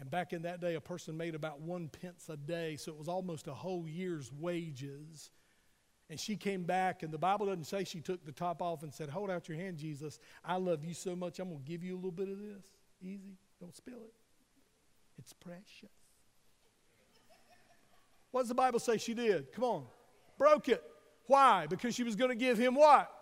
And 0.00 0.10
back 0.10 0.32
in 0.32 0.42
that 0.42 0.62
day, 0.62 0.76
a 0.76 0.80
person 0.80 1.14
made 1.14 1.34
about 1.34 1.60
one 1.60 1.88
pence 1.88 2.30
a 2.30 2.36
day, 2.36 2.76
so 2.76 2.90
it 2.90 2.98
was 2.98 3.06
almost 3.06 3.48
a 3.48 3.52
whole 3.52 3.86
year's 3.86 4.32
wages. 4.32 5.30
And 6.08 6.18
she 6.18 6.36
came 6.36 6.64
back, 6.64 7.02
and 7.02 7.12
the 7.12 7.18
Bible 7.18 7.46
doesn't 7.46 7.66
say 7.66 7.84
she 7.84 8.00
took 8.00 8.24
the 8.24 8.32
top 8.32 8.62
off 8.62 8.82
and 8.82 8.92
said, 8.92 9.10
Hold 9.10 9.30
out 9.30 9.46
your 9.46 9.58
hand, 9.58 9.76
Jesus. 9.76 10.18
I 10.42 10.56
love 10.56 10.86
you 10.86 10.94
so 10.94 11.14
much, 11.14 11.38
I'm 11.38 11.50
going 11.50 11.60
to 11.60 11.68
give 11.70 11.84
you 11.84 11.94
a 11.94 11.96
little 11.96 12.10
bit 12.10 12.30
of 12.30 12.38
this. 12.38 12.64
Easy, 13.02 13.36
don't 13.60 13.76
spill 13.76 13.98
it. 13.98 14.14
It's 15.18 15.34
precious. 15.34 15.90
What 18.30 18.42
does 18.42 18.48
the 18.48 18.54
Bible 18.54 18.78
say 18.78 18.96
she 18.96 19.12
did? 19.12 19.52
Come 19.52 19.64
on. 19.64 19.84
Broke 20.38 20.70
it. 20.70 20.82
Why? 21.26 21.66
Because 21.66 21.94
she 21.94 22.04
was 22.04 22.16
going 22.16 22.30
to 22.30 22.36
give 22.36 22.56
him 22.56 22.74
what? 22.74 23.12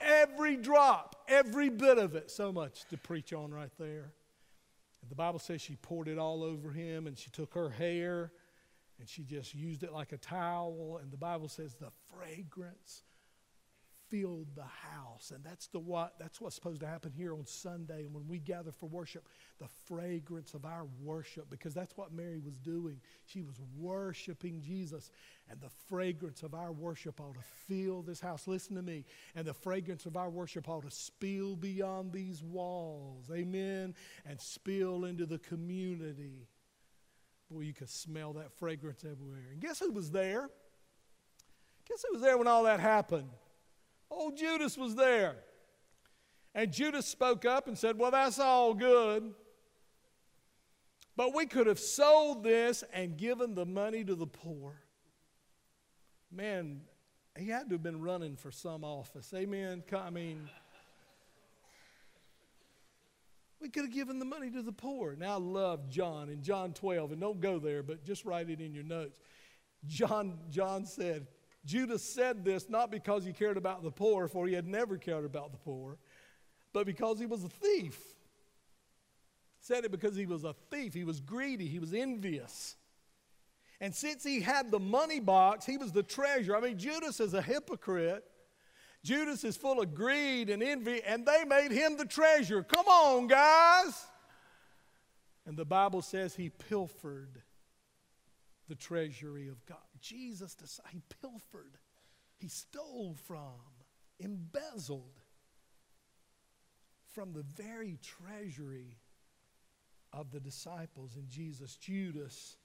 Every 0.00 0.56
drop, 0.56 1.24
every 1.26 1.70
bit 1.70 1.98
of 1.98 2.14
it. 2.14 2.30
So 2.30 2.52
much 2.52 2.84
to 2.90 2.96
preach 2.96 3.32
on 3.32 3.52
right 3.52 3.72
there. 3.80 4.12
The 5.08 5.14
Bible 5.14 5.38
says 5.38 5.60
she 5.60 5.76
poured 5.76 6.08
it 6.08 6.18
all 6.18 6.42
over 6.42 6.70
him 6.70 7.06
and 7.06 7.18
she 7.18 7.30
took 7.30 7.54
her 7.54 7.70
hair 7.70 8.32
and 8.98 9.08
she 9.08 9.22
just 9.24 9.54
used 9.54 9.82
it 9.82 9.92
like 9.92 10.12
a 10.12 10.18
towel. 10.18 11.00
And 11.02 11.10
the 11.10 11.16
Bible 11.16 11.48
says 11.48 11.74
the 11.74 11.90
fragrance 12.14 13.02
filled 14.10 14.48
the 14.56 14.62
house. 14.62 15.32
And 15.34 15.44
that's, 15.44 15.68
the 15.68 15.78
what, 15.78 16.14
that's 16.18 16.40
what's 16.40 16.56
supposed 16.56 16.80
to 16.80 16.86
happen 16.86 17.12
here 17.12 17.32
on 17.32 17.46
Sunday. 17.46 18.06
When 18.10 18.26
we 18.28 18.38
gather 18.38 18.72
for 18.72 18.88
worship, 18.88 19.26
the 19.58 19.68
fragrance 19.86 20.54
of 20.54 20.64
our 20.64 20.86
worship, 21.02 21.48
because 21.48 21.72
that's 21.72 21.96
what 21.96 22.12
Mary 22.12 22.40
was 22.44 22.58
doing. 22.58 23.00
She 23.26 23.42
was 23.42 23.60
worshiping 23.78 24.60
Jesus. 24.60 25.10
And 25.48 25.60
the 25.60 25.70
fragrance 25.88 26.42
of 26.42 26.54
our 26.54 26.72
worship 26.72 27.20
ought 27.20 27.34
to 27.34 27.40
fill 27.68 28.02
this 28.02 28.20
house. 28.20 28.46
Listen 28.46 28.76
to 28.76 28.82
me. 28.82 29.04
And 29.34 29.46
the 29.46 29.54
fragrance 29.54 30.06
of 30.06 30.16
our 30.16 30.28
worship 30.28 30.68
ought 30.68 30.82
to 30.82 30.90
spill 30.90 31.56
beyond 31.56 32.12
these 32.12 32.42
walls. 32.42 33.30
Amen. 33.32 33.94
And 34.26 34.40
spill 34.40 35.04
into 35.04 35.26
the 35.26 35.38
community. 35.38 36.48
Boy, 37.50 37.60
you 37.60 37.74
could 37.74 37.90
smell 37.90 38.32
that 38.34 38.52
fragrance 38.52 39.04
everywhere. 39.04 39.48
And 39.52 39.60
guess 39.60 39.78
who 39.78 39.90
was 39.90 40.10
there? 40.10 40.48
Guess 41.88 42.04
who 42.06 42.14
was 42.14 42.22
there 42.22 42.38
when 42.38 42.46
all 42.46 42.64
that 42.64 42.78
happened? 42.78 43.28
Old 44.10 44.36
Judas 44.36 44.76
was 44.76 44.94
there. 44.94 45.36
And 46.54 46.72
Judas 46.72 47.06
spoke 47.06 47.44
up 47.44 47.68
and 47.68 47.78
said, 47.78 47.98
Well, 47.98 48.10
that's 48.10 48.38
all 48.38 48.74
good. 48.74 49.32
But 51.16 51.34
we 51.34 51.46
could 51.46 51.66
have 51.66 51.78
sold 51.78 52.42
this 52.42 52.82
and 52.92 53.16
given 53.16 53.54
the 53.54 53.66
money 53.66 54.04
to 54.04 54.14
the 54.14 54.26
poor. 54.26 54.74
Man, 56.32 56.80
he 57.38 57.48
had 57.48 57.68
to 57.68 57.74
have 57.74 57.82
been 57.82 58.00
running 58.00 58.36
for 58.36 58.50
some 58.50 58.84
office. 58.84 59.32
Amen. 59.34 59.82
I 59.92 60.10
mean, 60.10 60.48
we 63.60 63.68
could 63.68 63.84
have 63.84 63.92
given 63.92 64.18
the 64.18 64.24
money 64.24 64.50
to 64.50 64.62
the 64.62 64.72
poor. 64.72 65.14
Now, 65.16 65.34
I 65.34 65.38
love 65.38 65.90
John 65.90 66.30
in 66.30 66.42
John 66.42 66.72
12, 66.72 67.12
and 67.12 67.20
don't 67.20 67.40
go 67.40 67.58
there, 67.58 67.82
but 67.82 68.04
just 68.04 68.24
write 68.24 68.48
it 68.48 68.60
in 68.60 68.74
your 68.74 68.84
notes. 68.84 69.18
John, 69.86 70.38
John 70.50 70.86
said, 70.86 71.26
Judas 71.64 72.02
said 72.02 72.44
this 72.44 72.68
not 72.68 72.90
because 72.90 73.24
he 73.24 73.32
cared 73.32 73.56
about 73.56 73.82
the 73.82 73.90
poor, 73.90 74.28
for 74.28 74.46
he 74.46 74.54
had 74.54 74.66
never 74.66 74.96
cared 74.96 75.24
about 75.24 75.52
the 75.52 75.58
poor, 75.58 75.98
but 76.72 76.86
because 76.86 77.18
he 77.18 77.26
was 77.26 77.44
a 77.44 77.48
thief. 77.48 77.98
Said 79.60 79.84
it 79.84 79.90
because 79.90 80.16
he 80.16 80.24
was 80.24 80.44
a 80.44 80.54
thief. 80.70 80.94
He 80.94 81.04
was 81.04 81.20
greedy. 81.20 81.66
He 81.66 81.78
was 81.78 81.92
envious. 81.92 82.76
And 83.80 83.94
since 83.94 84.24
he 84.24 84.40
had 84.40 84.70
the 84.70 84.78
money 84.78 85.20
box, 85.20 85.66
he 85.66 85.76
was 85.76 85.92
the 85.92 86.02
treasurer. 86.02 86.56
I 86.56 86.60
mean, 86.60 86.78
Judas 86.78 87.20
is 87.20 87.34
a 87.34 87.42
hypocrite. 87.42 88.24
Judas 89.02 89.44
is 89.44 89.56
full 89.56 89.80
of 89.80 89.94
greed 89.94 90.50
and 90.50 90.62
envy, 90.62 91.02
and 91.02 91.26
they 91.26 91.44
made 91.44 91.72
him 91.72 91.96
the 91.96 92.04
treasurer. 92.04 92.62
Come 92.62 92.86
on, 92.86 93.26
guys. 93.26 94.06
And 95.46 95.56
the 95.56 95.64
Bible 95.64 96.02
says 96.02 96.34
he 96.34 96.50
pilfered 96.50 97.42
the 98.68 98.74
treasury 98.74 99.48
of 99.48 99.64
God. 99.64 99.78
Jesus, 100.00 100.56
he 100.90 101.02
pilfered, 101.20 101.76
he 102.38 102.48
stole 102.48 103.16
from, 103.26 103.60
embezzled 104.18 105.20
from 107.14 107.32
the 107.32 107.42
very 107.42 107.98
treasury 108.02 108.98
of 110.12 110.30
the 110.30 110.40
disciples 110.40 111.16
in 111.16 111.28
Jesus. 111.28 111.76
Judas, 111.76 112.56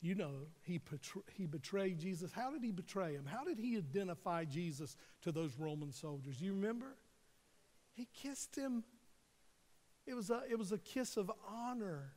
you 0.00 0.14
know, 0.14 0.46
he, 0.62 0.80
he 1.34 1.46
betrayed 1.46 1.98
Jesus. 1.98 2.32
How 2.32 2.50
did 2.50 2.62
he 2.62 2.70
betray 2.70 3.12
him? 3.14 3.26
How 3.26 3.44
did 3.44 3.58
he 3.58 3.76
identify 3.76 4.44
Jesus 4.44 4.96
to 5.22 5.32
those 5.32 5.58
Roman 5.58 5.92
soldiers? 5.92 6.40
You 6.40 6.52
remember? 6.54 6.94
He 7.94 8.06
kissed 8.14 8.54
him. 8.54 8.84
It 10.06 10.14
was 10.14 10.30
a, 10.30 10.42
it 10.48 10.58
was 10.58 10.72
a 10.72 10.78
kiss 10.78 11.16
of 11.16 11.30
honor. 11.48 12.12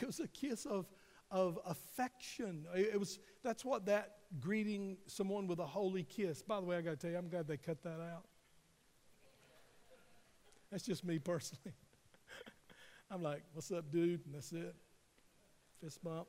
It 0.00 0.06
was 0.06 0.20
a 0.20 0.28
kiss 0.28 0.66
of, 0.66 0.86
of 1.30 1.58
affection. 1.64 2.66
It 2.74 2.98
was, 2.98 3.18
that's 3.42 3.64
what 3.64 3.86
that 3.86 4.16
greeting 4.40 4.96
someone 5.06 5.46
with 5.46 5.58
a 5.58 5.66
holy 5.66 6.02
kiss. 6.02 6.42
By 6.42 6.60
the 6.60 6.66
way, 6.66 6.76
I 6.76 6.80
got 6.80 6.90
to 6.90 6.96
tell 6.96 7.10
you, 7.10 7.18
I'm 7.18 7.28
glad 7.28 7.46
they 7.46 7.56
cut 7.56 7.82
that 7.82 8.00
out. 8.00 8.24
That's 10.70 10.84
just 10.84 11.04
me 11.04 11.18
personally. 11.18 11.74
I'm 13.10 13.22
like, 13.22 13.42
what's 13.52 13.72
up, 13.72 13.90
dude? 13.90 14.24
And 14.26 14.34
that's 14.34 14.52
it. 14.52 14.74
Fist 15.80 16.02
bump. 16.02 16.28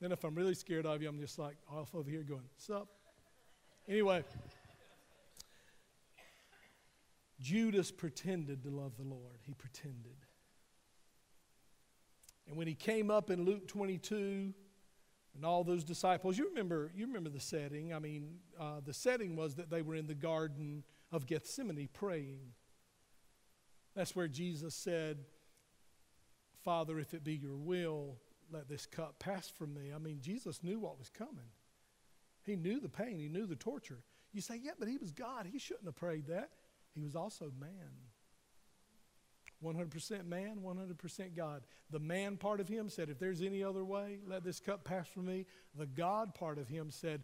Then 0.00 0.12
if 0.12 0.24
I'm 0.24 0.34
really 0.34 0.54
scared 0.54 0.84
of 0.84 1.00
you, 1.00 1.08
I'm 1.08 1.20
just 1.20 1.38
like 1.38 1.56
off 1.70 1.94
over 1.94 2.10
here 2.10 2.22
going, 2.22 2.42
sup? 2.58 2.88
Anyway, 3.88 4.24
Judas 7.40 7.90
pretended 7.90 8.62
to 8.64 8.70
love 8.70 8.96
the 8.96 9.04
Lord. 9.04 9.38
He 9.46 9.54
pretended. 9.54 10.16
And 12.46 12.56
when 12.56 12.66
he 12.66 12.74
came 12.74 13.10
up 13.10 13.30
in 13.30 13.44
Luke 13.44 13.66
22, 13.68 14.52
and 15.34 15.44
all 15.44 15.64
those 15.64 15.82
disciples, 15.82 16.38
you 16.38 16.48
remember, 16.48 16.92
you 16.94 17.06
remember 17.06 17.30
the 17.30 17.40
setting. 17.40 17.92
I 17.92 17.98
mean, 17.98 18.36
uh, 18.58 18.80
the 18.84 18.94
setting 18.94 19.34
was 19.34 19.56
that 19.56 19.68
they 19.68 19.82
were 19.82 19.96
in 19.96 20.06
the 20.06 20.14
Garden 20.14 20.84
of 21.10 21.26
Gethsemane 21.26 21.88
praying. 21.92 22.52
That's 23.96 24.14
where 24.14 24.28
Jesus 24.28 24.74
said, 24.74 25.18
Father, 26.64 26.98
if 26.98 27.14
it 27.14 27.24
be 27.24 27.34
your 27.34 27.56
will, 27.56 28.16
let 28.52 28.68
this 28.68 28.86
cup 28.86 29.18
pass 29.18 29.48
from 29.48 29.74
me. 29.74 29.92
I 29.94 29.98
mean, 29.98 30.18
Jesus 30.20 30.62
knew 30.62 30.78
what 30.78 30.98
was 30.98 31.10
coming. 31.10 31.50
He 32.44 32.56
knew 32.56 32.78
the 32.78 32.88
pain, 32.88 33.18
he 33.18 33.28
knew 33.28 33.46
the 33.46 33.56
torture. 33.56 34.02
You 34.32 34.40
say, 34.40 34.60
yeah, 34.62 34.72
but 34.78 34.88
he 34.88 34.98
was 34.98 35.12
God. 35.12 35.46
He 35.50 35.58
shouldn't 35.58 35.86
have 35.86 35.96
prayed 35.96 36.26
that. 36.26 36.50
He 36.94 37.00
was 37.00 37.16
also 37.16 37.50
man. 37.58 37.70
100% 39.64 40.26
man, 40.26 40.58
100% 40.62 41.36
God. 41.36 41.62
The 41.90 41.98
man 41.98 42.36
part 42.36 42.60
of 42.60 42.68
him 42.68 42.88
said, 42.88 43.08
If 43.08 43.18
there's 43.18 43.40
any 43.40 43.64
other 43.64 43.84
way, 43.84 44.18
let 44.26 44.44
this 44.44 44.60
cup 44.60 44.84
pass 44.84 45.08
from 45.08 45.26
me. 45.26 45.46
The 45.76 45.86
God 45.86 46.34
part 46.34 46.58
of 46.58 46.68
him 46.68 46.90
said, 46.90 47.22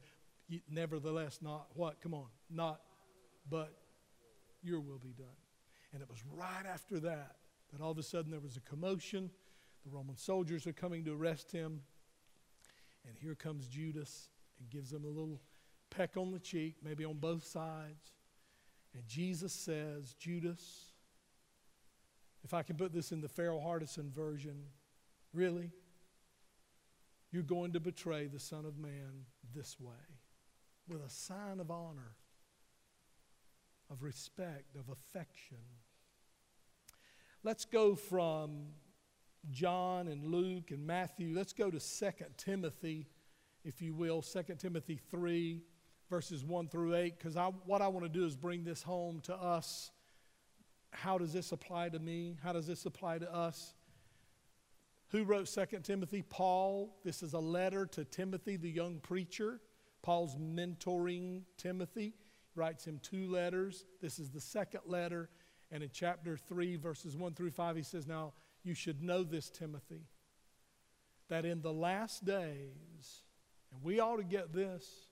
Nevertheless, 0.71 1.39
not 1.43 1.69
what? 1.75 2.01
Come 2.01 2.15
on, 2.15 2.27
not, 2.51 2.81
but 3.49 3.73
your 4.63 4.81
will 4.81 4.99
be 4.99 5.13
done. 5.13 5.27
And 5.93 6.03
it 6.03 6.09
was 6.09 6.23
right 6.33 6.67
after 6.67 6.99
that 7.01 7.37
that 7.73 7.81
all 7.81 7.91
of 7.91 7.99
a 7.99 8.03
sudden 8.03 8.31
there 8.31 8.41
was 8.41 8.57
a 8.57 8.61
commotion. 8.61 9.31
The 9.85 9.91
Roman 9.91 10.17
soldiers 10.17 10.67
are 10.67 10.73
coming 10.73 11.05
to 11.05 11.15
arrest 11.15 11.53
him. 11.53 11.81
And 13.07 13.17
here 13.17 13.35
comes 13.35 13.67
Judas 13.67 14.29
and 14.59 14.69
gives 14.71 14.93
him 14.93 15.05
a 15.05 15.09
little 15.09 15.41
peck 15.91 16.17
on 16.17 16.31
the 16.31 16.39
cheek, 16.39 16.77
maybe 16.83 17.05
on 17.05 17.19
both 17.19 17.45
sides. 17.45 18.13
And 18.95 19.07
Jesus 19.07 19.53
says, 19.53 20.15
Judas, 20.19 20.90
if 22.45 22.55
I 22.55 22.63
can 22.63 22.77
put 22.77 22.93
this 22.93 23.13
in 23.13 23.21
the 23.21 23.29
Farrell 23.29 23.61
Hardison 23.61 24.11
version, 24.11 24.63
really? 25.33 25.71
You're 27.33 27.43
going 27.43 27.73
to 27.75 27.81
betray 27.81 28.27
the 28.27 28.41
Son 28.41 28.65
of 28.65 28.79
Man 28.79 29.27
this 29.55 29.79
way 29.79 29.95
with 30.89 31.03
a 31.05 31.11
sign 31.11 31.61
of 31.61 31.71
honor, 31.71 32.17
of 33.91 34.03
respect, 34.03 34.75
of 34.77 34.89
affection. 34.89 35.59
Let's 37.45 37.65
go 37.65 37.95
from 37.95 38.67
John 39.51 40.09
and 40.09 40.25
Luke 40.25 40.73
and 40.73 40.87
Matthew. 40.87 41.33
Let's 41.35 41.53
go 41.53 41.71
to 41.71 41.79
2 41.79 42.11
Timothy, 42.37 43.07
if 43.65 43.81
you 43.81 43.95
will, 43.95 44.23
2 44.23 44.43
Timothy 44.59 44.99
3, 45.11 45.63
verses 46.11 46.45
1 46.45 46.69
through 46.69 46.97
8, 46.97 47.17
because 47.17 47.37
what 47.65 47.81
I 47.81 47.89
want 47.89 48.05
to 48.05 48.09
do 48.09 48.27
is 48.27 48.35
bring 48.35 48.65
this 48.65 48.83
home 48.83 49.21
to 49.23 49.35
us. 49.35 49.93
How 50.93 51.19
does 51.19 51.33
this 51.33 51.53
apply 51.53 51.91
to 51.91 51.99
me? 51.99 52.37
How 52.43 52.53
does 52.53 52.67
this 52.67 52.85
apply 52.87 53.19
to 53.19 53.33
us? 53.33 53.75
Who 55.09 55.25
wrote 55.25 55.47
2 55.47 55.81
Timothy? 55.83 56.23
Paul. 56.23 56.97
This 57.05 57.23
is 57.23 57.33
a 57.33 57.39
letter 57.39 57.87
to 57.87 58.05
Timothy, 58.05 58.57
the 58.57 58.71
young 58.71 58.99
preacher. 59.01 59.61
Paul's 60.03 60.37
mentoring 60.37 61.43
Timothy, 61.57 62.15
writes 62.55 62.87
him 62.87 63.01
two 63.03 63.31
letters. 63.31 63.85
This 64.01 64.19
is 64.19 64.31
the 64.31 64.41
second 64.41 64.83
letter. 64.87 65.29
And 65.71 65.83
in 65.83 65.91
chapter 65.93 66.37
3, 66.37 66.77
verses 66.77 67.17
1 67.17 67.35
through 67.35 67.51
5, 67.51 67.77
he 67.77 67.83
says, 67.83 68.07
Now 68.07 68.33
you 68.63 68.75
should 68.75 69.03
know 69.03 69.23
this, 69.23 69.51
Timothy, 69.51 70.07
that 71.29 71.45
in 71.45 71.63
the 71.63 71.73
last 71.73 72.25
days, 72.25 73.23
and 73.73 73.83
we 73.83 74.01
ought 74.01 74.17
to 74.17 74.25
get 74.25 74.53
this, 74.53 75.09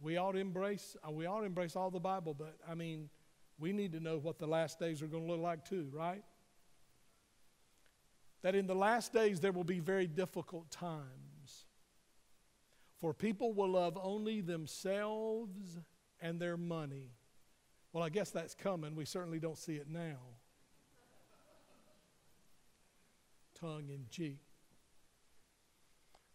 we 0.00 0.16
ought 0.16 0.32
to 0.32 0.38
embrace, 0.38 0.96
we 1.10 1.26
ought 1.26 1.40
to 1.40 1.46
embrace 1.46 1.74
all 1.74 1.90
the 1.90 2.00
Bible, 2.00 2.32
but 2.32 2.56
I 2.68 2.74
mean, 2.74 3.10
we 3.60 3.72
need 3.72 3.92
to 3.92 4.00
know 4.00 4.18
what 4.18 4.38
the 4.38 4.46
last 4.46 4.80
days 4.80 5.02
are 5.02 5.06
going 5.06 5.26
to 5.26 5.32
look 5.32 5.40
like 5.40 5.64
too, 5.64 5.88
right? 5.92 6.24
That 8.42 8.54
in 8.54 8.66
the 8.66 8.74
last 8.74 9.12
days 9.12 9.38
there 9.38 9.52
will 9.52 9.64
be 9.64 9.80
very 9.80 10.06
difficult 10.06 10.70
times. 10.70 11.66
For 13.00 13.12
people 13.12 13.52
will 13.52 13.70
love 13.70 13.98
only 14.02 14.40
themselves 14.40 15.78
and 16.20 16.40
their 16.40 16.56
money. 16.56 17.12
Well, 17.92 18.02
I 18.02 18.08
guess 18.08 18.30
that's 18.30 18.54
coming. 18.54 18.94
We 18.94 19.04
certainly 19.04 19.38
don't 19.38 19.58
see 19.58 19.74
it 19.74 19.88
now. 19.88 20.18
Tongue 23.58 23.88
in 23.88 24.06
cheek. 24.10 24.38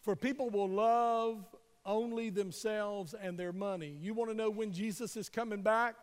For 0.02 0.16
people 0.16 0.50
will 0.50 0.70
love 0.70 1.44
only 1.86 2.30
themselves 2.30 3.16
and 3.20 3.38
their 3.38 3.54
money. 3.54 3.98
You 4.00 4.14
want 4.14 4.30
to 4.32 4.38
know 4.38 4.50
when 4.50 4.72
Jesus 4.72 5.16
is 5.18 5.30
coming 5.30 5.62
back? 5.62 5.96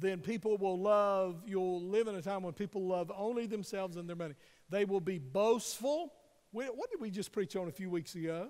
Then 0.00 0.20
people 0.20 0.56
will 0.56 0.80
love, 0.80 1.42
you'll 1.46 1.82
live 1.82 2.08
in 2.08 2.14
a 2.14 2.22
time 2.22 2.42
when 2.42 2.54
people 2.54 2.86
love 2.86 3.12
only 3.14 3.46
themselves 3.46 3.96
and 3.96 4.08
their 4.08 4.16
money. 4.16 4.34
They 4.70 4.84
will 4.84 5.00
be 5.00 5.18
boastful. 5.18 6.12
What 6.50 6.90
did 6.90 7.00
we 7.00 7.10
just 7.10 7.32
preach 7.32 7.56
on 7.56 7.68
a 7.68 7.72
few 7.72 7.90
weeks 7.90 8.14
ago? 8.14 8.48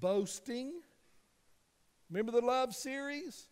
boasting. 0.00 0.72
Remember 2.10 2.32
the 2.32 2.44
love 2.44 2.74
series? 2.74 3.48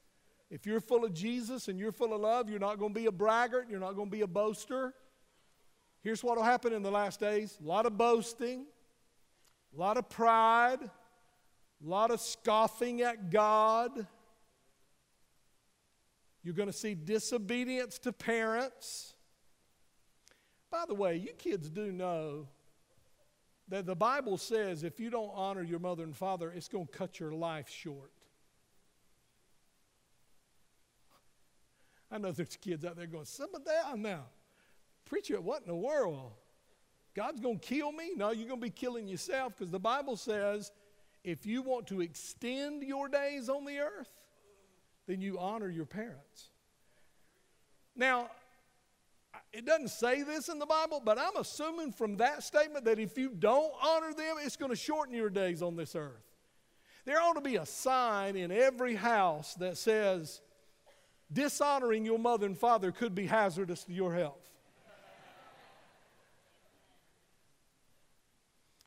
If 0.51 0.66
you're 0.66 0.81
full 0.81 1.05
of 1.05 1.12
Jesus 1.12 1.68
and 1.68 1.79
you're 1.79 1.92
full 1.92 2.14
of 2.14 2.20
love, 2.20 2.49
you're 2.49 2.61
not 2.61 2.79
going 2.79 2.94
to 2.94 3.01
be 3.01 3.07
a 3.07 3.12
braggart, 3.12 3.66
you're 3.68 3.81
not 3.81 3.96
going 3.96 4.09
to 4.09 4.16
be 4.16 4.22
a 4.22 4.27
boaster. 4.27 4.94
Here's 6.03 6.22
what 6.22 6.37
will 6.37 6.44
happen 6.44 6.72
in 6.72 6.83
the 6.83 6.90
last 6.90 7.20
days 7.20 7.59
a 7.62 7.66
lot 7.66 7.87
of 7.87 7.99
boasting, 7.99 8.66
a 9.75 9.81
lot 9.81 9.96
of 9.96 10.09
pride, 10.09 10.79
a 10.83 11.88
lot 11.88 12.11
of 12.11 12.20
scoffing 12.20 13.03
at 13.03 13.31
God. 13.31 14.07
You're 16.46 16.54
going 16.54 16.70
to 16.70 16.72
see 16.72 16.94
disobedience 16.94 17.98
to 17.98 18.12
parents. 18.12 19.14
By 20.70 20.85
the 20.87 20.94
way, 20.94 21.16
you 21.16 21.32
kids 21.32 21.68
do 21.68 21.90
know 21.90 22.46
that 23.66 23.85
the 23.85 23.96
Bible 23.96 24.38
says 24.38 24.85
if 24.85 25.00
you 25.00 25.11
don't 25.11 25.32
honor 25.35 25.64
your 25.64 25.80
mother 25.80 26.04
and 26.04 26.14
father, 26.14 26.52
it's 26.54 26.68
going 26.68 26.87
to 26.87 26.92
cut 26.92 27.18
your 27.18 27.32
life 27.32 27.68
short. 27.68 28.12
I 32.12 32.18
know 32.18 32.30
there's 32.30 32.54
kids 32.54 32.85
out 32.85 32.94
there 32.94 33.09
going, 33.09 33.24
Simmer 33.24 33.59
down 33.66 34.02
now. 34.02 34.26
Preacher, 35.04 35.40
what 35.40 35.62
in 35.62 35.66
the 35.66 35.74
world? 35.74 36.30
God's 37.16 37.40
going 37.40 37.59
to 37.59 37.66
kill 37.66 37.90
me? 37.90 38.12
No, 38.14 38.30
you're 38.30 38.46
going 38.46 38.61
to 38.61 38.66
be 38.66 38.70
killing 38.70 39.09
yourself 39.09 39.54
because 39.59 39.72
the 39.72 39.80
Bible 39.80 40.16
says 40.16 40.70
if 41.24 41.44
you 41.44 41.62
want 41.62 41.88
to 41.88 42.02
extend 42.02 42.85
your 42.85 43.09
days 43.09 43.48
on 43.48 43.64
the 43.64 43.80
earth, 43.80 44.12
then 45.07 45.21
you 45.21 45.38
honor 45.38 45.69
your 45.69 45.87
parents. 45.87 46.49
Now, 47.95 48.31
it 49.53 49.64
doesn't 49.64 49.88
say 49.88 50.23
this 50.23 50.49
in 50.49 50.59
the 50.59 50.66
Bible, 50.66 51.01
but 51.05 51.19
I'm 51.19 51.37
assuming 51.37 51.92
from 51.92 52.16
that 52.19 52.42
statement 52.42 52.85
that 52.85 52.99
if 52.99 53.16
you 53.16 53.31
don't 53.31 53.73
honor 53.83 54.12
them, 54.12 54.37
it's 54.42 54.57
going 54.57 54.71
to 54.71 54.77
shorten 54.77 55.14
your 55.14 55.31
days 55.31 55.62
on 55.62 55.77
this 55.77 55.95
earth. 55.95 56.25
There 57.05 57.21
ought 57.21 57.35
to 57.35 57.40
be 57.40 57.57
a 57.57 57.66
sign 57.66 58.37
in 58.37 58.51
every 58.51 58.95
house 58.95 59.55
that 59.55 59.77
says, 59.77 60.40
dishonoring 61.33 62.05
your 62.05 62.19
mother 62.19 62.47
and 62.47 62.59
father 62.59 62.92
could 62.92 63.14
be 63.14 63.27
hazardous 63.27 63.85
to 63.85 63.92
your 63.92 64.14
health. 64.14 64.42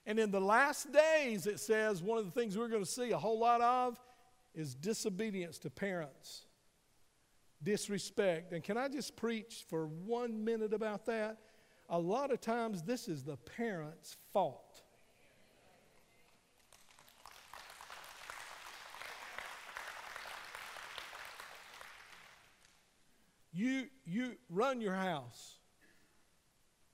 And 0.06 0.18
in 0.18 0.32
the 0.32 0.42
last 0.42 0.92
days, 0.92 1.46
it 1.46 1.60
says 1.60 2.02
one 2.02 2.18
of 2.18 2.26
the 2.26 2.32
things 2.32 2.58
we're 2.58 2.68
going 2.68 2.84
to 2.84 2.90
see 2.90 3.12
a 3.12 3.18
whole 3.18 3.40
lot 3.40 3.62
of 3.62 4.00
is 4.54 4.76
disobedience 4.76 5.58
to 5.60 5.70
parents 5.70 6.46
disrespect. 7.62 8.54
And 8.54 8.64
can 8.64 8.78
I 8.78 8.88
just 8.88 9.16
preach 9.16 9.66
for 9.70 9.88
one 9.88 10.44
minute 10.44 10.74
about 10.74 11.06
that? 11.06 11.38
A 11.90 12.00
lot 12.00 12.32
of 12.32 12.40
times, 12.40 12.84
this 12.84 13.08
is 13.08 13.24
the 13.24 13.38
parents' 13.38 14.16
fault. 14.32 14.84
You, 23.52 23.88
you 24.06 24.38
run 24.50 24.80
your 24.80 24.94
house. 24.94 25.58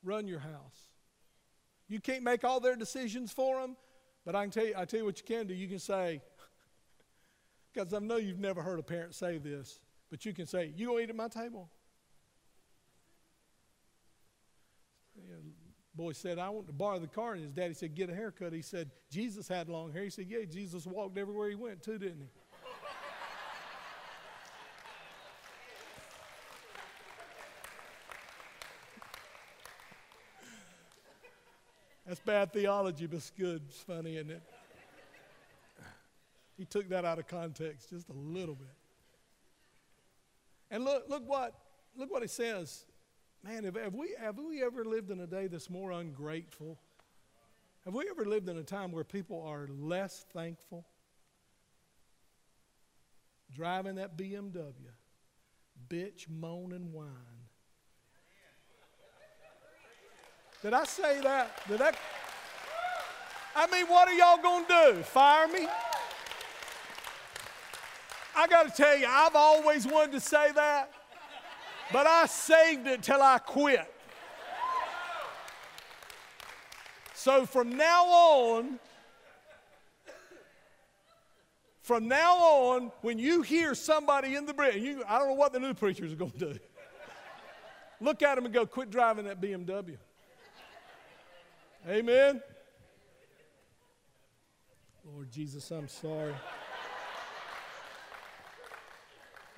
Run 0.04 0.28
your 0.28 0.40
house. 0.40 0.90
You 1.88 2.00
can't 2.00 2.24
make 2.24 2.44
all 2.44 2.60
their 2.60 2.76
decisions 2.76 3.32
for 3.32 3.62
them, 3.62 3.76
but 4.26 4.36
I 4.36 4.44
can 4.44 4.52
tell 4.52 4.66
you, 4.66 4.74
I 4.76 4.86
tell 4.86 5.02
you 5.02 5.06
what 5.06 5.20
you 5.20 5.26
can 5.26 5.46
do. 5.46 5.54
You 5.54 5.68
can 5.68 5.78
say, 5.78 6.22
because 7.76 7.94
I 7.94 8.00
know 8.00 8.16
you've 8.18 8.40
never 8.40 8.62
heard 8.62 8.80
a 8.80 8.84
parent 8.84 9.14
say 9.14 9.38
this. 9.38 9.80
But 10.10 10.26
you 10.26 10.34
can 10.34 10.46
say, 10.46 10.72
You 10.76 10.88
gonna 10.88 11.00
eat 11.00 11.10
at 11.10 11.16
my 11.16 11.28
table? 11.28 11.70
boy 15.96 16.12
said, 16.12 16.38
I 16.38 16.50
want 16.50 16.68
to 16.68 16.74
borrow 16.74 17.00
the 17.00 17.08
car. 17.08 17.34
And 17.34 17.44
his 17.44 17.54
daddy 17.54 17.74
said, 17.74 17.96
Get 17.96 18.10
a 18.10 18.16
haircut. 18.16 18.52
He 18.54 18.62
said, 18.62 18.92
Jesus 19.10 19.48
had 19.48 19.70
long 19.70 19.94
hair. 19.94 20.04
He 20.04 20.10
said, 20.10 20.26
Yeah, 20.28 20.44
Jesus 20.44 20.86
walked 20.86 21.18
everywhere 21.18 21.50
he 21.50 21.56
went 21.56 21.82
too, 21.82 21.98
didn't 21.98 22.20
he? 22.20 22.28
That's 32.06 32.20
bad 32.20 32.54
theology, 32.54 33.08
but 33.08 33.16
it's 33.16 33.32
good. 33.32 33.64
It's 33.68 33.80
funny, 33.80 34.18
isn't 34.18 34.30
it? 34.30 34.44
He 36.58 36.66
took 36.66 36.90
that 36.90 37.06
out 37.06 37.20
of 37.20 37.28
context 37.28 37.90
just 37.90 38.10
a 38.10 38.14
little 38.14 38.56
bit. 38.56 38.68
And 40.72 40.84
look, 40.84 41.06
look 41.10 41.28
what, 41.28 41.54
look 41.96 42.12
what 42.12 42.24
it 42.24 42.30
says. 42.30 42.86
Man, 43.44 43.64
have, 43.64 43.76
have, 43.76 43.94
we, 43.94 44.16
have 44.20 44.38
we 44.38 44.64
ever 44.64 44.84
lived 44.84 45.12
in 45.12 45.20
a 45.20 45.28
day 45.28 45.48
that's 45.48 45.70
more 45.70 45.92
ungrateful? 45.92 46.80
Have 47.84 47.94
we 47.94 48.10
ever 48.10 48.26
lived 48.26 48.50
in 48.50 48.58
a 48.58 48.64
time 48.64 48.92
where 48.92 49.04
people 49.04 49.44
are 49.48 49.68
less 49.68 50.26
thankful? 50.34 50.86
Driving 53.54 53.96
that 53.96 54.18
BMW, 54.18 54.64
bitch, 55.88 56.28
moan, 56.28 56.74
and 56.74 56.92
whine. 56.92 57.12
Did 60.64 60.74
I 60.74 60.84
say 60.86 61.22
that? 61.22 61.62
Did 61.68 61.80
that? 61.80 61.96
I 63.56 63.68
mean, 63.68 63.86
what 63.86 64.08
are 64.08 64.14
y'all 64.14 64.42
going 64.42 64.66
to 64.66 64.94
do? 64.94 65.04
Fire 65.04 65.48
me? 65.48 65.68
I 68.36 68.48
got 68.48 68.68
to 68.68 68.84
tell 68.84 68.98
you, 68.98 69.08
I've 69.10 69.36
always 69.36 69.88
wanted 69.88 70.12
to 70.14 70.20
say 70.20 70.52
that, 70.52 70.92
but 71.94 72.06
I 72.06 72.26
saved 72.26 72.88
it 72.88 73.02
till 73.02 73.22
I 73.22 73.38
quit. 73.38 73.92
So 77.14 77.46
from 77.46 77.76
now 77.76 78.06
on, 78.06 78.80
from 81.82 82.08
now 82.08 82.36
on, 82.36 82.92
when 83.02 83.18
you 83.18 83.42
hear 83.42 83.74
somebody 83.74 84.36
in 84.36 84.46
the 84.46 84.54
bridge, 84.54 84.76
you, 84.76 85.04
I 85.08 85.18
don't 85.18 85.30
know 85.30 85.34
what 85.36 85.54
the 85.54 85.60
new 85.60 85.74
preachers 85.74 86.12
are 86.12 86.16
going 86.16 86.32
to 86.32 86.54
do. 86.54 86.60
Look 88.02 88.22
at 88.22 88.36
them 88.36 88.46
and 88.46 88.54
go, 88.54 88.66
quit 88.66 88.92
driving 88.92 89.26
that 89.26 89.40
BMW. 89.40 89.98
Amen. 91.88 92.42
Lord 95.14 95.32
Jesus, 95.32 95.72
I'm 95.72 95.88
sorry. 95.88 96.34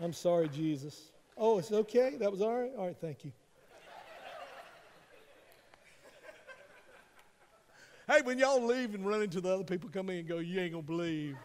I'm 0.01 0.13
sorry, 0.13 0.47
Jesus. 0.49 1.11
Oh, 1.35 1.57
it's 1.57 1.71
okay? 1.71 2.17
That 2.19 2.31
was 2.31 2.41
all 2.41 2.55
right? 2.55 2.71
All 2.77 2.85
right, 2.87 2.97
thank 2.99 3.25
you. 3.25 3.31
hey, 8.07 8.21
when 8.21 8.37
y'all 8.37 8.63
leave 8.63 8.93
and 8.93 9.05
run 9.07 9.23
into 9.23 9.41
the 9.41 9.53
other 9.53 9.63
people, 9.63 9.89
come 9.89 10.09
in 10.09 10.17
and 10.19 10.27
go, 10.27 10.37
you 10.37 10.59
ain't 10.59 10.73
to 10.73 10.81
believe. 10.81 11.35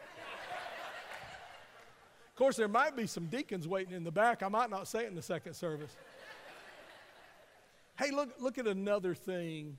of 2.29 2.37
course, 2.37 2.57
there 2.57 2.69
might 2.69 2.95
be 2.95 3.07
some 3.07 3.27
deacons 3.27 3.67
waiting 3.67 3.95
in 3.95 4.05
the 4.05 4.13
back. 4.13 4.43
I 4.43 4.49
might 4.49 4.71
not 4.71 4.87
say 4.87 5.05
it 5.05 5.09
in 5.09 5.15
the 5.15 5.23
second 5.23 5.55
service. 5.55 5.95
hey, 7.99 8.11
look, 8.11 8.35
look 8.39 8.59
at 8.59 8.67
another 8.67 9.15
thing. 9.15 9.79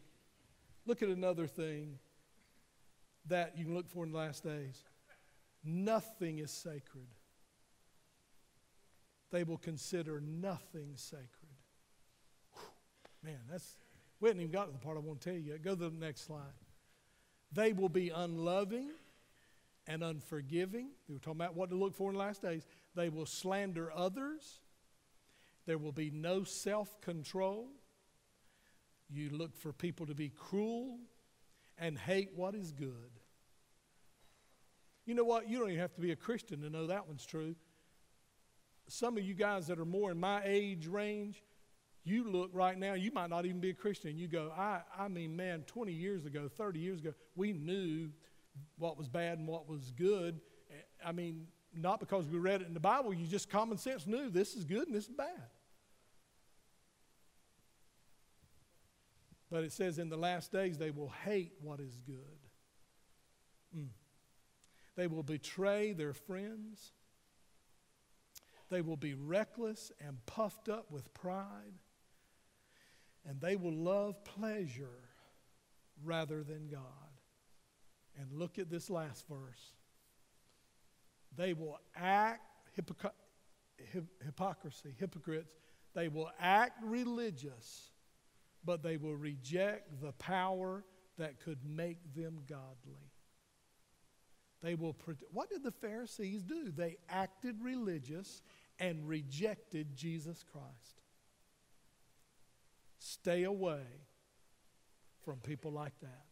Look 0.87 1.03
at 1.03 1.09
another 1.09 1.45
thing 1.45 1.99
that 3.27 3.57
you 3.57 3.65
can 3.65 3.75
look 3.75 3.87
for 3.87 4.03
in 4.03 4.11
the 4.11 4.17
last 4.17 4.43
days. 4.43 4.83
Nothing 5.63 6.39
is 6.39 6.51
sacred. 6.51 7.07
They 9.33 9.43
will 9.43 9.57
consider 9.57 10.21
nothing 10.21 10.91
sacred. 10.95 11.57
Whew, 12.53 12.61
man, 13.31 13.39
that's 13.49 13.77
we 14.19 14.29
haven't 14.29 14.41
even 14.41 14.51
got 14.51 14.67
to 14.67 14.71
the 14.71 14.77
part 14.77 14.95
I 14.95 14.99
want 14.99 15.21
to 15.21 15.29
tell 15.31 15.35
you 15.35 15.51
yet. 15.51 15.63
Go 15.63 15.71
to 15.71 15.89
the 15.89 15.89
next 15.89 16.27
slide. 16.27 16.53
They 17.51 17.73
will 17.73 17.89
be 17.89 18.09
unloving 18.09 18.91
and 19.87 20.03
unforgiving. 20.03 20.89
We 21.09 21.15
were 21.15 21.19
talking 21.19 21.41
about 21.41 21.55
what 21.55 21.71
to 21.71 21.75
look 21.75 21.95
for 21.95 22.11
in 22.11 22.13
the 22.13 22.19
last 22.19 22.43
days. 22.43 22.67
They 22.93 23.09
will 23.09 23.25
slander 23.25 23.91
others. 23.91 24.59
There 25.65 25.79
will 25.79 25.91
be 25.91 26.11
no 26.11 26.43
self 26.43 27.01
control. 27.01 27.69
You 29.09 29.31
look 29.31 29.57
for 29.57 29.73
people 29.73 30.05
to 30.05 30.13
be 30.13 30.29
cruel 30.29 30.99
and 31.79 31.97
hate 31.97 32.29
what 32.35 32.53
is 32.53 32.71
good. 32.71 33.19
You 35.07 35.15
know 35.15 35.23
what? 35.23 35.49
You 35.49 35.57
don't 35.57 35.69
even 35.69 35.81
have 35.81 35.95
to 35.95 36.01
be 36.01 36.11
a 36.11 36.15
Christian 36.15 36.61
to 36.61 36.69
know 36.69 36.85
that 36.85 37.07
one's 37.07 37.25
true. 37.25 37.55
Some 38.93 39.17
of 39.17 39.23
you 39.23 39.33
guys 39.33 39.65
that 39.67 39.79
are 39.79 39.85
more 39.85 40.11
in 40.11 40.19
my 40.19 40.43
age 40.45 40.85
range, 40.85 41.41
you 42.03 42.29
look 42.29 42.51
right 42.53 42.77
now, 42.77 42.93
you 42.93 43.11
might 43.11 43.31
not 43.31 43.43
even 43.43 43.59
be 43.59 43.71
a 43.71 43.73
Christian. 43.73 44.19
You 44.19 44.27
go, 44.27 44.53
I, 44.55 44.81
I 44.95 45.07
mean, 45.07 45.35
man, 45.35 45.63
20 45.65 45.91
years 45.91 46.27
ago, 46.27 46.47
30 46.47 46.79
years 46.79 46.99
ago, 46.99 47.15
we 47.35 47.53
knew 47.53 48.11
what 48.77 48.95
was 48.95 49.07
bad 49.07 49.39
and 49.39 49.47
what 49.47 49.67
was 49.67 49.91
good. 49.97 50.39
I 51.03 51.11
mean, 51.11 51.47
not 51.73 51.99
because 51.99 52.27
we 52.27 52.37
read 52.37 52.61
it 52.61 52.67
in 52.67 52.75
the 52.75 52.79
Bible, 52.79 53.15
you 53.15 53.25
just 53.25 53.49
common 53.49 53.79
sense 53.79 54.05
knew 54.05 54.29
this 54.29 54.53
is 54.53 54.63
good 54.63 54.85
and 54.85 54.95
this 54.95 55.05
is 55.05 55.15
bad. 55.15 55.49
But 59.49 59.63
it 59.63 59.71
says 59.71 59.97
in 59.97 60.09
the 60.09 60.17
last 60.17 60.51
days 60.51 60.77
they 60.77 60.91
will 60.91 61.11
hate 61.25 61.53
what 61.63 61.79
is 61.79 61.97
good. 62.05 62.15
Mm. 63.75 63.87
They 64.95 65.07
will 65.07 65.23
betray 65.23 65.93
their 65.93 66.13
friends. 66.13 66.91
They 68.73 68.81
will 68.81 68.97
be 68.97 69.13
reckless 69.13 69.91
and 70.03 70.17
puffed 70.25 70.67
up 70.67 70.89
with 70.89 71.13
pride. 71.13 71.77
And 73.23 73.39
they 73.39 73.55
will 73.55 73.71
love 73.71 74.25
pleasure 74.25 74.97
rather 76.03 76.41
than 76.41 76.69
God. 76.69 76.81
And 78.19 78.31
look 78.33 78.57
at 78.57 78.71
this 78.71 78.89
last 78.89 79.27
verse. 79.27 79.73
They 81.37 81.53
will 81.53 81.77
act 81.95 82.41
hypocr- 82.75 83.11
hypocrisy, 84.25 84.95
hypocrites. 84.97 85.53
They 85.93 86.07
will 86.07 86.31
act 86.39 86.83
religious, 86.83 87.91
but 88.65 88.81
they 88.81 88.97
will 88.97 89.15
reject 89.15 90.01
the 90.01 90.13
power 90.13 90.83
that 91.19 91.39
could 91.39 91.59
make 91.63 91.99
them 92.15 92.39
godly. 92.49 93.11
They 94.63 94.73
will. 94.73 94.95
What 95.31 95.49
did 95.51 95.61
the 95.61 95.71
Pharisees 95.71 96.41
do? 96.41 96.71
They 96.71 96.97
acted 97.07 97.57
religious 97.61 98.41
and 98.83 99.07
rejected 99.07 99.95
Jesus 99.95 100.43
Christ. 100.51 101.01
Stay 102.99 103.43
away 103.43 103.85
from 105.23 105.37
people 105.37 105.71
like 105.71 105.97
that. 106.01 106.25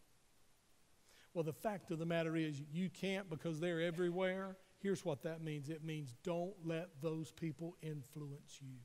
Well, 1.33 1.45
the 1.45 1.53
fact 1.53 1.91
of 1.91 1.99
the 1.99 2.05
matter 2.05 2.35
is, 2.35 2.61
you 2.73 2.89
can't 2.89 3.29
because 3.29 3.61
they're 3.61 3.79
everywhere. 3.79 4.57
Here's 4.79 5.05
what 5.05 5.23
that 5.23 5.41
means 5.41 5.69
it 5.69 5.85
means 5.85 6.13
don't 6.23 6.53
let 6.65 6.89
those 7.01 7.31
people 7.31 7.77
influence 7.81 8.59
you. 8.59 8.75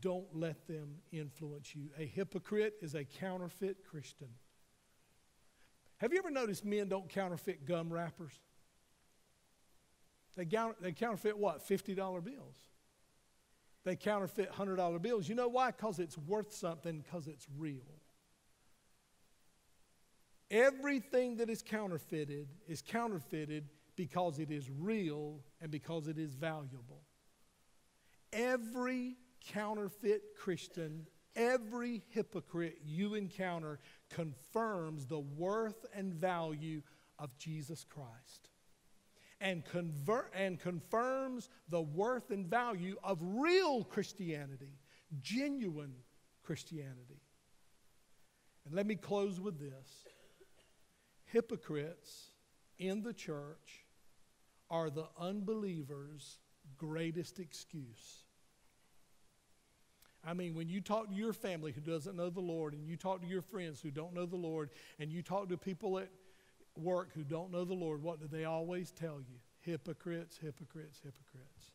Don't 0.00 0.34
let 0.34 0.66
them 0.66 0.94
influence 1.12 1.74
you. 1.74 1.90
A 1.98 2.06
hypocrite 2.06 2.76
is 2.80 2.94
a 2.94 3.04
counterfeit 3.04 3.84
Christian. 3.84 4.30
Have 5.98 6.14
you 6.14 6.18
ever 6.18 6.30
noticed 6.30 6.64
men 6.64 6.88
don't 6.88 7.08
counterfeit 7.10 7.66
gum 7.66 7.92
wrappers? 7.92 8.32
They, 10.36 10.46
they 10.80 10.92
counterfeit 10.92 11.38
what? 11.38 11.66
$50 11.66 11.96
bills. 12.24 12.56
They 13.84 13.96
counterfeit 13.96 14.50
$100 14.52 15.02
bills. 15.02 15.28
You 15.28 15.34
know 15.34 15.48
why? 15.48 15.70
Because 15.70 15.98
it's 15.98 16.16
worth 16.16 16.52
something, 16.52 17.00
because 17.00 17.28
it's 17.28 17.46
real. 17.58 17.82
Everything 20.50 21.36
that 21.36 21.50
is 21.50 21.62
counterfeited 21.62 22.48
is 22.66 22.82
counterfeited 22.82 23.68
because 23.96 24.38
it 24.38 24.50
is 24.50 24.70
real 24.70 25.40
and 25.60 25.70
because 25.70 26.08
it 26.08 26.18
is 26.18 26.34
valuable. 26.34 27.02
Every 28.32 29.16
counterfeit 29.40 30.22
Christian, 30.36 31.06
every 31.36 32.02
hypocrite 32.10 32.78
you 32.84 33.14
encounter 33.14 33.78
confirms 34.10 35.06
the 35.06 35.20
worth 35.20 35.86
and 35.94 36.12
value 36.12 36.82
of 37.18 37.36
Jesus 37.38 37.84
Christ 37.84 38.48
and, 39.40 39.64
convert, 39.64 40.32
and 40.34 40.58
confirms 40.58 41.48
the 41.68 41.80
worth 41.80 42.30
and 42.30 42.46
value 42.46 42.96
of 43.02 43.18
real 43.20 43.84
Christianity, 43.84 44.78
genuine 45.20 45.94
Christianity. 46.42 47.20
And 48.64 48.74
let 48.74 48.86
me 48.86 48.94
close 48.94 49.40
with 49.40 49.58
this 49.58 50.04
hypocrites 51.24 52.28
in 52.78 53.02
the 53.02 53.12
church 53.12 53.84
are 54.70 54.88
the 54.88 55.06
unbeliever's 55.18 56.38
greatest 56.78 57.38
excuse. 57.40 58.24
I 60.26 60.32
mean, 60.32 60.54
when 60.54 60.68
you 60.68 60.80
talk 60.80 61.08
to 61.08 61.14
your 61.14 61.32
family 61.32 61.72
who 61.72 61.80
doesn't 61.80 62.16
know 62.16 62.30
the 62.30 62.40
Lord, 62.40 62.72
and 62.72 62.86
you 62.86 62.96
talk 62.96 63.20
to 63.20 63.26
your 63.26 63.42
friends 63.42 63.80
who 63.80 63.90
don't 63.90 64.14
know 64.14 64.24
the 64.24 64.36
Lord, 64.36 64.70
and 64.98 65.12
you 65.12 65.22
talk 65.22 65.48
to 65.50 65.58
people 65.58 65.98
at 65.98 66.08
work 66.76 67.10
who 67.14 67.22
don't 67.22 67.50
know 67.50 67.64
the 67.64 67.74
Lord, 67.74 68.02
what 68.02 68.20
do 68.20 68.26
they 68.26 68.44
always 68.44 68.90
tell 68.90 69.18
you? 69.20 69.38
Hypocrites, 69.60 70.38
hypocrites, 70.40 71.00
hypocrites. 71.02 71.70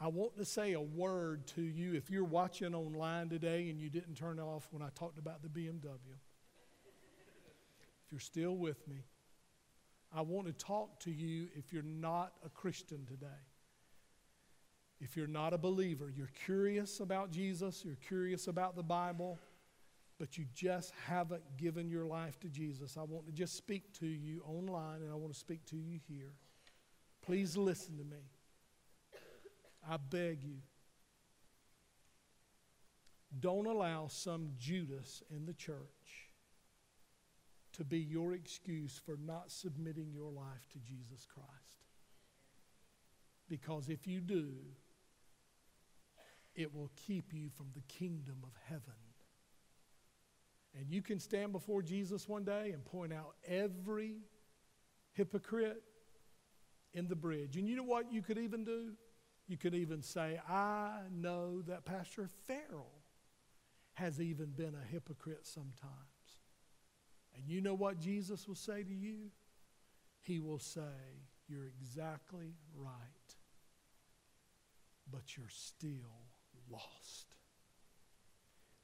I 0.00 0.08
want 0.08 0.36
to 0.36 0.44
say 0.44 0.72
a 0.72 0.80
word 0.80 1.46
to 1.48 1.62
you 1.62 1.94
if 1.94 2.10
you're 2.10 2.24
watching 2.24 2.74
online 2.74 3.28
today 3.28 3.70
and 3.70 3.80
you 3.80 3.88
didn't 3.88 4.16
turn 4.16 4.40
off 4.40 4.66
when 4.70 4.82
I 4.82 4.88
talked 4.94 5.18
about 5.18 5.42
the 5.42 5.48
BMW. 5.48 6.18
If 8.04 8.10
you're 8.10 8.20
still 8.20 8.56
with 8.56 8.86
me, 8.88 9.04
I 10.14 10.20
want 10.20 10.46
to 10.46 10.52
talk 10.52 11.00
to 11.00 11.10
you 11.10 11.48
if 11.56 11.72
you're 11.72 11.82
not 11.82 12.32
a 12.44 12.48
Christian 12.48 13.06
today. 13.06 13.26
If 15.00 15.16
you're 15.16 15.26
not 15.26 15.52
a 15.52 15.58
believer, 15.58 16.12
you're 16.14 16.30
curious 16.44 17.00
about 17.00 17.30
Jesus, 17.30 17.84
you're 17.84 17.96
curious 17.96 18.46
about 18.46 18.76
the 18.76 18.82
Bible, 18.82 19.38
but 20.18 20.38
you 20.38 20.44
just 20.54 20.92
haven't 21.06 21.42
given 21.56 21.88
your 21.88 22.06
life 22.06 22.38
to 22.40 22.48
Jesus, 22.48 22.96
I 22.96 23.02
want 23.02 23.26
to 23.26 23.32
just 23.32 23.56
speak 23.56 23.92
to 23.98 24.06
you 24.06 24.42
online 24.46 25.02
and 25.02 25.10
I 25.10 25.14
want 25.14 25.32
to 25.32 25.38
speak 25.38 25.64
to 25.66 25.76
you 25.76 25.98
here. 26.08 26.32
Please 27.22 27.56
listen 27.56 27.96
to 27.98 28.04
me. 28.04 28.22
I 29.88 29.96
beg 29.96 30.42
you. 30.44 30.58
Don't 33.40 33.66
allow 33.66 34.06
some 34.06 34.50
Judas 34.58 35.22
in 35.30 35.46
the 35.46 35.54
church 35.54 36.30
to 37.72 37.84
be 37.84 37.98
your 37.98 38.34
excuse 38.34 39.00
for 39.04 39.16
not 39.16 39.50
submitting 39.50 40.12
your 40.12 40.30
life 40.30 40.68
to 40.72 40.78
Jesus 40.78 41.26
Christ. 41.26 41.48
Because 43.48 43.88
if 43.88 44.06
you 44.06 44.20
do, 44.20 44.52
it 46.54 46.72
will 46.72 46.90
keep 46.94 47.34
you 47.34 47.48
from 47.50 47.66
the 47.74 47.82
kingdom 47.88 48.36
of 48.44 48.52
heaven. 48.68 49.03
And 50.78 50.90
you 50.90 51.02
can 51.02 51.20
stand 51.20 51.52
before 51.52 51.82
Jesus 51.82 52.28
one 52.28 52.44
day 52.44 52.70
and 52.72 52.84
point 52.84 53.12
out 53.12 53.34
every 53.46 54.16
hypocrite 55.12 55.82
in 56.92 57.06
the 57.08 57.16
bridge. 57.16 57.56
And 57.56 57.68
you 57.68 57.76
know 57.76 57.84
what 57.84 58.12
you 58.12 58.22
could 58.22 58.38
even 58.38 58.64
do? 58.64 58.92
You 59.46 59.56
could 59.56 59.74
even 59.74 60.02
say, 60.02 60.40
I 60.48 61.00
know 61.12 61.62
that 61.62 61.84
Pastor 61.84 62.28
Farrell 62.46 62.90
has 63.94 64.20
even 64.20 64.46
been 64.46 64.74
a 64.74 64.92
hypocrite 64.92 65.46
sometimes. 65.46 65.92
And 67.36 67.48
you 67.48 67.60
know 67.60 67.74
what 67.74 67.98
Jesus 67.98 68.48
will 68.48 68.54
say 68.54 68.82
to 68.82 68.92
you? 68.92 69.30
He 70.22 70.38
will 70.38 70.58
say, 70.58 70.80
You're 71.48 71.66
exactly 71.66 72.54
right, 72.74 73.36
but 75.12 75.36
you're 75.36 75.46
still 75.48 75.90
lost. 76.70 77.26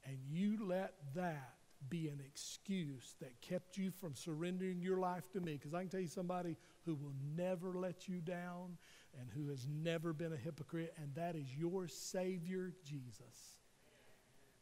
And 0.05 0.17
you 0.29 0.57
let 0.67 0.93
that 1.15 1.55
be 1.89 2.07
an 2.07 2.21
excuse 2.25 3.15
that 3.19 3.41
kept 3.41 3.77
you 3.77 3.91
from 3.91 4.15
surrendering 4.15 4.81
your 4.81 4.99
life 4.99 5.29
to 5.31 5.39
me. 5.39 5.53
Because 5.53 5.73
I 5.73 5.81
can 5.81 5.89
tell 5.89 5.99
you 5.99 6.07
somebody 6.07 6.55
who 6.85 6.95
will 6.95 7.13
never 7.35 7.73
let 7.77 8.07
you 8.07 8.21
down 8.21 8.77
and 9.19 9.29
who 9.35 9.49
has 9.49 9.67
never 9.67 10.13
been 10.13 10.33
a 10.33 10.37
hypocrite, 10.37 10.93
and 10.97 11.13
that 11.15 11.35
is 11.35 11.47
your 11.57 11.87
Savior, 11.87 12.73
Jesus. 12.85 13.57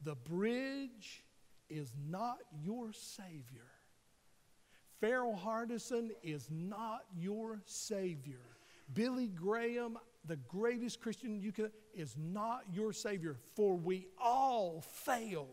The 0.04 0.16
bridge 0.16 1.24
is 1.70 1.94
not 2.10 2.38
your 2.64 2.94
Savior. 2.94 3.68
Farrell 5.00 5.40
Hardison 5.42 6.10
is 6.24 6.50
not 6.52 7.04
your 7.16 7.62
Savior. 7.66 8.42
Billy 8.94 9.28
Graham, 9.28 9.98
the 10.26 10.36
greatest 10.36 11.00
Christian 11.00 11.40
you 11.40 11.52
can, 11.52 11.72
is 11.94 12.16
not 12.18 12.64
your 12.74 12.92
Savior. 12.92 13.38
For 13.56 13.76
we 13.76 14.08
all 14.20 14.82
fail 14.82 15.48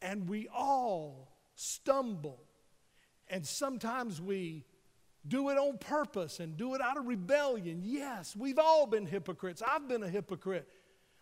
and 0.00 0.28
we 0.28 0.48
all 0.48 1.32
stumble. 1.54 2.42
And 3.28 3.46
sometimes 3.46 4.20
we 4.20 4.64
do 5.26 5.50
it 5.50 5.58
on 5.58 5.78
purpose 5.78 6.40
and 6.40 6.56
do 6.56 6.74
it 6.74 6.80
out 6.80 6.96
of 6.96 7.06
rebellion. 7.06 7.80
Yes, 7.82 8.36
we've 8.36 8.58
all 8.58 8.86
been 8.86 9.06
hypocrites. 9.06 9.62
I've 9.66 9.88
been 9.88 10.02
a 10.02 10.08
hypocrite. 10.08 10.68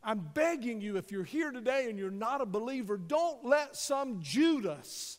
I'm 0.02 0.20
begging 0.34 0.82
you, 0.82 0.98
if 0.98 1.10
you're 1.10 1.24
here 1.24 1.50
today 1.50 1.86
and 1.88 1.98
you're 1.98 2.10
not 2.10 2.42
a 2.42 2.46
believer, 2.46 2.98
don't 2.98 3.46
let 3.46 3.74
some 3.74 4.20
Judas 4.20 5.18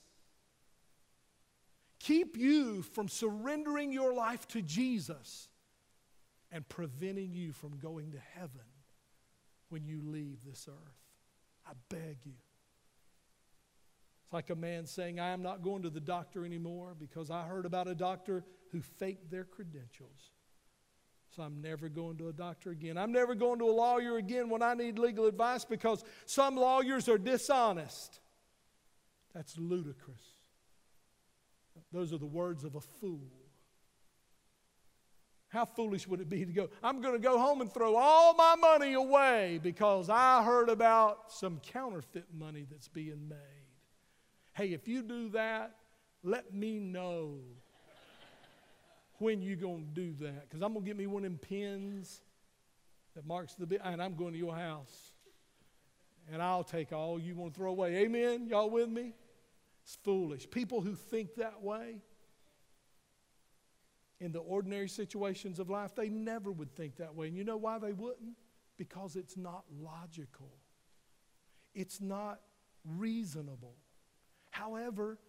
keep 1.97 2.37
you 2.37 2.83
from 2.83 3.07
surrendering 3.07 3.91
your 3.91 4.13
life 4.13 4.47
to 4.49 4.61
Jesus 4.61 5.49
and 6.51 6.67
preventing 6.69 7.33
you 7.33 7.51
from 7.51 7.77
going 7.77 8.11
to 8.11 8.19
heaven 8.35 8.61
when 9.69 9.85
you 9.85 10.01
leave 10.05 10.37
this 10.45 10.69
earth. 10.69 10.97
I 11.67 11.71
beg 11.89 12.17
you. 12.23 12.33
Like 14.35 14.49
a 14.49 14.55
man 14.55 14.85
saying, 14.85 15.17
I 15.17 15.29
am 15.29 15.41
not 15.41 15.63
going 15.63 15.83
to 15.83 15.89
the 15.89 16.01
doctor 16.01 16.43
anymore 16.43 16.93
because 16.99 17.31
I 17.31 17.43
heard 17.43 17.65
about 17.65 17.87
a 17.87 17.95
doctor 17.95 18.43
who 18.73 18.81
faked 18.81 19.31
their 19.31 19.45
credentials. 19.45 20.31
So 21.33 21.41
I'm 21.41 21.61
never 21.61 21.87
going 21.87 22.17
to 22.17 22.27
a 22.27 22.33
doctor 22.33 22.71
again. 22.71 22.97
I'm 22.97 23.13
never 23.13 23.33
going 23.33 23.59
to 23.59 23.65
a 23.65 23.71
lawyer 23.71 24.17
again 24.17 24.49
when 24.49 24.61
I 24.61 24.73
need 24.73 24.99
legal 24.99 25.25
advice 25.27 25.63
because 25.63 26.03
some 26.25 26.57
lawyers 26.57 27.07
are 27.07 27.17
dishonest. 27.17 28.19
That's 29.33 29.57
ludicrous. 29.57 30.19
Those 31.93 32.11
are 32.11 32.17
the 32.17 32.25
words 32.25 32.65
of 32.65 32.75
a 32.75 32.81
fool. 32.81 33.31
How 35.47 35.63
foolish 35.63 36.09
would 36.09 36.19
it 36.19 36.27
be 36.27 36.43
to 36.43 36.51
go, 36.51 36.69
I'm 36.83 36.99
going 36.99 37.13
to 37.13 37.25
go 37.25 37.39
home 37.39 37.61
and 37.61 37.73
throw 37.73 37.95
all 37.95 38.33
my 38.33 38.57
money 38.59 38.95
away 38.95 39.61
because 39.63 40.09
I 40.09 40.43
heard 40.43 40.67
about 40.67 41.31
some 41.31 41.61
counterfeit 41.61 42.25
money 42.37 42.65
that's 42.69 42.89
being 42.89 43.29
made. 43.29 43.64
Hey, 44.55 44.67
if 44.67 44.87
you 44.87 45.01
do 45.01 45.29
that, 45.29 45.75
let 46.23 46.53
me 46.53 46.79
know 46.79 47.39
when 49.17 49.41
you're 49.41 49.57
going 49.57 49.85
to 49.85 50.01
do 50.01 50.13
that 50.25 50.49
because 50.49 50.61
I'm 50.61 50.71
going 50.73 50.85
to 50.85 50.87
get 50.87 50.97
me 50.97 51.07
one 51.07 51.25
of 51.25 51.31
them 51.31 51.37
pins 51.37 52.21
that 53.15 53.25
marks 53.25 53.55
the 53.55 53.65
bit, 53.65 53.81
and 53.83 54.01
I'm 54.01 54.15
going 54.15 54.31
to 54.31 54.37
your 54.39 54.55
house. 54.55 55.11
And 56.31 56.41
I'll 56.41 56.63
take 56.63 56.91
all 56.91 57.19
you 57.19 57.35
want 57.35 57.53
to 57.53 57.57
throw 57.57 57.71
away. 57.71 57.97
Amen? 57.97 58.47
Y'all 58.47 58.69
with 58.69 58.89
me? 58.89 59.13
It's 59.83 59.97
foolish. 60.03 60.49
People 60.49 60.81
who 60.81 60.95
think 60.95 61.35
that 61.35 61.61
way 61.61 62.01
in 64.19 64.31
the 64.31 64.39
ordinary 64.39 64.87
situations 64.87 65.59
of 65.59 65.69
life, 65.69 65.93
they 65.95 66.09
never 66.09 66.51
would 66.51 66.73
think 66.75 66.95
that 66.97 67.13
way. 67.13 67.27
And 67.27 67.37
you 67.37 67.43
know 67.43 67.57
why 67.57 67.77
they 67.77 67.93
wouldn't? 67.93 68.35
Because 68.77 69.15
it's 69.15 69.37
not 69.37 69.65
logical, 69.81 70.51
it's 71.73 71.99
not 71.99 72.39
reasonable. 72.85 73.75
However, 74.55 75.19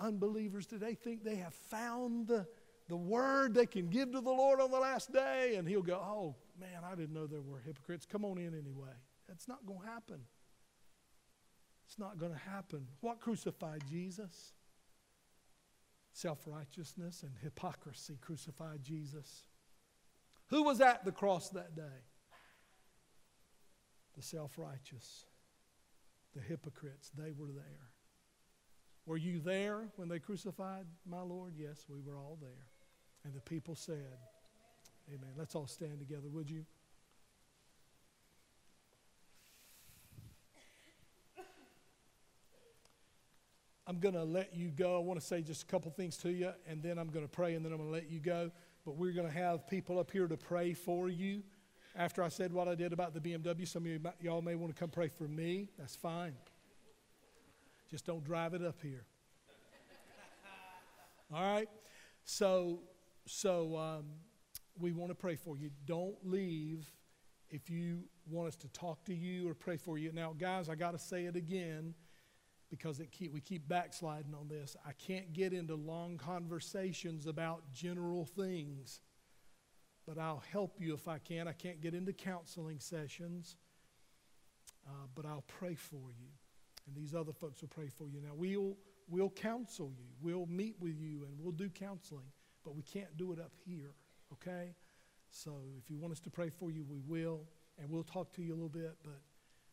unbelievers 0.00 0.66
today 0.66 0.94
think 0.94 1.22
they 1.22 1.36
have 1.36 1.54
found 1.54 2.26
the, 2.26 2.44
the 2.88 2.96
word 2.96 3.54
they 3.54 3.66
can 3.66 3.86
give 3.88 4.10
to 4.10 4.20
the 4.20 4.30
Lord 4.30 4.60
on 4.60 4.72
the 4.72 4.80
last 4.80 5.12
day, 5.12 5.54
and 5.56 5.68
He'll 5.68 5.80
go, 5.80 5.94
Oh, 5.94 6.34
man, 6.58 6.82
I 6.84 6.96
didn't 6.96 7.14
know 7.14 7.28
there 7.28 7.40
were 7.40 7.60
hypocrites. 7.60 8.04
Come 8.04 8.24
on 8.24 8.38
in 8.38 8.48
anyway. 8.48 8.90
That's 9.28 9.46
not 9.46 9.64
going 9.64 9.82
to 9.82 9.86
happen. 9.86 10.20
It's 11.86 11.96
not 11.96 12.18
going 12.18 12.32
to 12.32 12.38
happen. 12.38 12.88
What 13.00 13.20
crucified 13.20 13.84
Jesus? 13.88 14.54
Self 16.12 16.40
righteousness 16.46 17.22
and 17.22 17.32
hypocrisy 17.44 18.18
crucified 18.20 18.82
Jesus. 18.82 19.44
Who 20.48 20.64
was 20.64 20.80
at 20.80 21.04
the 21.04 21.12
cross 21.12 21.50
that 21.50 21.76
day? 21.76 22.02
The 24.16 24.22
self 24.22 24.58
righteous 24.58 25.26
the 26.34 26.40
hypocrites, 26.40 27.10
they 27.16 27.32
were 27.32 27.52
there. 27.54 27.90
Were 29.06 29.16
you 29.16 29.38
there 29.38 29.88
when 29.96 30.08
they 30.08 30.18
crucified 30.18 30.86
my 31.06 31.20
Lord? 31.20 31.54
Yes, 31.56 31.84
we 31.88 32.00
were 32.00 32.16
all 32.16 32.38
there. 32.40 32.66
And 33.24 33.34
the 33.34 33.40
people 33.40 33.74
said, 33.74 34.18
Amen. 35.08 35.30
Let's 35.36 35.54
all 35.54 35.66
stand 35.66 35.98
together, 35.98 36.28
would 36.30 36.48
you? 36.48 36.64
I'm 43.86 43.98
going 43.98 44.14
to 44.14 44.24
let 44.24 44.56
you 44.56 44.70
go. 44.70 44.96
I 44.96 45.00
want 45.00 45.20
to 45.20 45.26
say 45.26 45.42
just 45.42 45.64
a 45.64 45.66
couple 45.66 45.90
things 45.90 46.16
to 46.18 46.30
you, 46.30 46.52
and 46.66 46.82
then 46.82 46.96
I'm 46.98 47.08
going 47.10 47.26
to 47.26 47.30
pray, 47.30 47.54
and 47.54 47.62
then 47.62 47.70
I'm 47.72 47.78
going 47.78 47.90
to 47.90 47.94
let 47.94 48.10
you 48.10 48.18
go. 48.18 48.50
But 48.86 48.96
we're 48.96 49.12
going 49.12 49.26
to 49.26 49.32
have 49.32 49.68
people 49.68 49.98
up 49.98 50.10
here 50.10 50.26
to 50.26 50.38
pray 50.38 50.72
for 50.72 51.10
you 51.10 51.42
after 51.96 52.22
I 52.22 52.28
said 52.28 52.52
what 52.52 52.68
I 52.68 52.74
did 52.74 52.92
about 52.92 53.14
the 53.14 53.20
BMW. 53.20 53.66
Some 53.66 53.84
of 53.84 53.88
you, 53.88 54.00
y'all 54.20 54.42
may 54.42 54.54
want 54.54 54.74
to 54.74 54.78
come 54.78 54.90
pray 54.90 55.08
for 55.08 55.28
me. 55.28 55.68
That's 55.78 55.96
fine. 55.96 56.34
Just 57.90 58.06
don't 58.06 58.24
drive 58.24 58.54
it 58.54 58.64
up 58.64 58.80
here. 58.82 59.04
All 61.34 61.42
right? 61.42 61.68
So, 62.24 62.80
so 63.26 63.76
um, 63.76 64.04
we 64.80 64.92
want 64.92 65.10
to 65.10 65.14
pray 65.14 65.36
for 65.36 65.56
you. 65.56 65.70
Don't 65.86 66.16
leave 66.24 66.90
if 67.50 67.70
you 67.70 68.00
want 68.28 68.48
us 68.48 68.56
to 68.56 68.68
talk 68.68 69.04
to 69.04 69.14
you 69.14 69.48
or 69.48 69.54
pray 69.54 69.76
for 69.76 69.96
you. 69.96 70.10
Now, 70.12 70.34
guys, 70.36 70.68
I 70.68 70.74
got 70.74 70.92
to 70.92 70.98
say 70.98 71.26
it 71.26 71.36
again 71.36 71.94
because 72.70 72.98
it 72.98 73.12
keep, 73.12 73.32
we 73.32 73.40
keep 73.40 73.68
backsliding 73.68 74.34
on 74.34 74.48
this. 74.48 74.76
I 74.84 74.92
can't 74.92 75.32
get 75.32 75.52
into 75.52 75.76
long 75.76 76.18
conversations 76.18 77.26
about 77.26 77.62
general 77.72 78.24
things 78.24 79.00
but 80.06 80.18
I'll 80.18 80.42
help 80.52 80.80
you 80.80 80.94
if 80.94 81.08
I 81.08 81.18
can. 81.18 81.48
I 81.48 81.52
can't 81.52 81.80
get 81.80 81.94
into 81.94 82.12
counseling 82.12 82.78
sessions, 82.78 83.56
uh, 84.86 85.06
but 85.14 85.24
I'll 85.24 85.44
pray 85.46 85.74
for 85.74 86.10
you. 86.18 86.28
And 86.86 86.94
these 86.94 87.14
other 87.14 87.32
folks 87.32 87.62
will 87.62 87.68
pray 87.68 87.88
for 87.88 88.08
you. 88.08 88.20
Now, 88.20 88.34
we'll, 88.34 88.76
we'll 89.08 89.30
counsel 89.30 89.92
you, 89.96 90.04
we'll 90.20 90.46
meet 90.46 90.76
with 90.80 91.00
you, 91.00 91.24
and 91.24 91.32
we'll 91.38 91.52
do 91.52 91.68
counseling, 91.68 92.30
but 92.64 92.74
we 92.74 92.82
can't 92.82 93.16
do 93.16 93.32
it 93.32 93.38
up 93.38 93.52
here, 93.66 93.94
okay? 94.32 94.74
So 95.30 95.52
if 95.78 95.90
you 95.90 95.98
want 95.98 96.12
us 96.12 96.20
to 96.20 96.30
pray 96.30 96.50
for 96.50 96.70
you, 96.70 96.84
we 96.88 97.00
will, 97.06 97.40
and 97.78 97.90
we'll 97.90 98.04
talk 98.04 98.32
to 98.34 98.42
you 98.42 98.52
a 98.52 98.56
little 98.56 98.68
bit, 98.68 98.96
but 99.02 99.20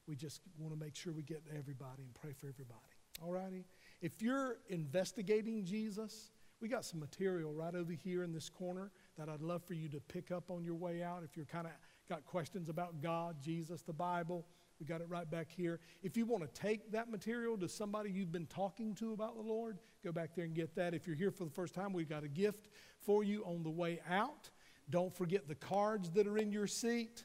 we 0.08 0.16
just 0.16 0.42
want 0.58 0.74
to 0.74 0.80
make 0.80 0.96
sure 0.96 1.14
we 1.14 1.24
get 1.24 1.44
everybody 1.58 2.04
and 2.04 2.14
pray 2.14 2.32
for 2.32 2.48
everybody. 2.48 2.80
All 3.22 3.32
righty? 3.32 3.66
If 4.02 4.22
you're 4.22 4.58
investigating 4.70 5.64
Jesus, 5.66 6.32
we 6.62 6.68
got 6.68 6.86
some 6.86 7.00
material 7.00 7.54
right 7.54 7.76
over 7.76 7.92
here 7.92 8.24
in 8.24 8.32
this 8.32 8.50
corner 8.50 8.92
that 9.18 9.30
I'd 9.30 9.42
love 9.42 9.64
for 9.64 9.74
you 9.74 9.90
to 9.90 10.00
pick 10.00 10.32
up 10.32 10.50
on 10.50 10.64
your 10.64 10.76
way 10.76 11.04
out. 11.04 11.24
If 11.24 11.36
you're 11.36 11.46
kind 11.46 11.68
of 11.68 11.74
got 12.10 12.26
questions 12.26 12.70
about 12.70 13.02
God, 13.02 13.38
Jesus, 13.42 13.82
the 13.82 13.94
Bible, 13.94 14.46
we 14.80 14.86
got 14.86 15.02
it 15.02 15.08
right 15.10 15.30
back 15.30 15.52
here. 15.52 15.80
If 16.02 16.18
you 16.18 16.26
want 16.26 16.44
to 16.44 16.62
take 16.62 16.92
that 16.92 17.12
material 17.12 17.58
to 17.60 17.70
somebody 17.70 18.10
you've 18.10 18.32
been 18.32 18.48
talking 18.48 18.96
to 18.96 19.14
about 19.14 19.36
the 19.36 19.44
Lord, 19.44 19.78
go 20.04 20.12
back 20.12 20.36
there 20.36 20.46
and 20.46 20.56
get 20.56 20.76
that. 20.76 20.94
If 20.94 21.06
you're 21.06 21.16
here 21.16 21.32
for 21.32 21.46
the 21.46 21.52
first 21.52 21.76
time, 21.76 21.94
we've 21.94 22.10
got 22.10 22.24
a 22.24 22.28
gift 22.28 22.70
for 23.00 23.24
you 23.24 23.44
on 23.46 23.62
the 23.64 23.70
way 23.70 24.00
out. 24.10 24.50
Don't 24.90 25.16
forget 25.16 25.48
the 25.48 25.56
cards 25.56 26.10
that 26.12 26.26
are 26.26 26.38
in 26.38 26.52
your 26.52 26.68
seat. 26.68 27.24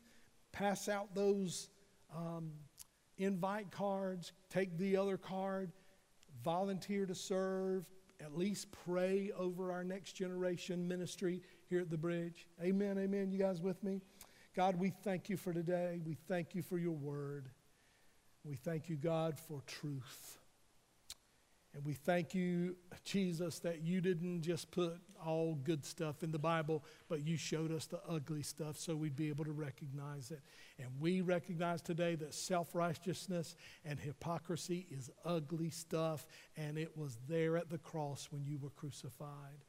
Pass 0.52 0.88
out 0.88 1.14
those 1.14 1.70
um, 2.14 2.52
invite 3.18 3.70
cards. 3.70 4.32
Take 4.50 4.76
the 4.76 4.96
other 4.96 5.16
card. 5.16 5.72
Volunteer 6.44 7.06
to 7.06 7.14
serve. 7.14 7.86
At 8.20 8.36
least 8.36 8.68
pray 8.84 9.30
over 9.36 9.72
our 9.72 9.84
next 9.84 10.12
generation 10.12 10.86
ministry 10.86 11.42
here 11.68 11.80
at 11.80 11.90
the 11.90 11.98
bridge. 11.98 12.46
Amen, 12.62 12.98
amen. 12.98 13.30
You 13.30 13.38
guys 13.38 13.60
with 13.60 13.82
me? 13.82 14.00
God, 14.54 14.78
we 14.78 14.90
thank 14.90 15.28
you 15.28 15.36
for 15.36 15.52
today. 15.52 16.00
We 16.04 16.16
thank 16.28 16.54
you 16.54 16.62
for 16.62 16.78
your 16.78 16.92
word. 16.92 17.50
We 18.44 18.56
thank 18.56 18.88
you, 18.88 18.96
God, 18.96 19.38
for 19.38 19.60
truth. 19.66 20.38
And 21.74 21.84
we 21.84 21.92
thank 21.92 22.34
you, 22.34 22.76
Jesus, 23.04 23.58
that 23.58 23.82
you 23.82 24.00
didn't 24.00 24.40
just 24.40 24.70
put 24.70 24.98
all 25.22 25.56
good 25.62 25.84
stuff 25.84 26.22
in 26.22 26.32
the 26.32 26.38
Bible, 26.38 26.82
but 27.06 27.26
you 27.26 27.36
showed 27.36 27.70
us 27.70 27.84
the 27.84 28.00
ugly 28.08 28.42
stuff 28.42 28.78
so 28.78 28.96
we'd 28.96 29.14
be 29.14 29.28
able 29.28 29.44
to 29.44 29.52
recognize 29.52 30.30
it. 30.30 30.40
And 30.78 30.88
we 30.98 31.20
recognize 31.20 31.82
today 31.82 32.14
that 32.14 32.32
self 32.32 32.74
righteousness 32.74 33.56
and 33.84 34.00
hypocrisy 34.00 34.86
is 34.90 35.10
ugly 35.22 35.68
stuff, 35.68 36.26
and 36.56 36.78
it 36.78 36.96
was 36.96 37.18
there 37.28 37.58
at 37.58 37.68
the 37.68 37.78
cross 37.78 38.28
when 38.30 38.46
you 38.46 38.56
were 38.56 38.70
crucified. 38.70 39.66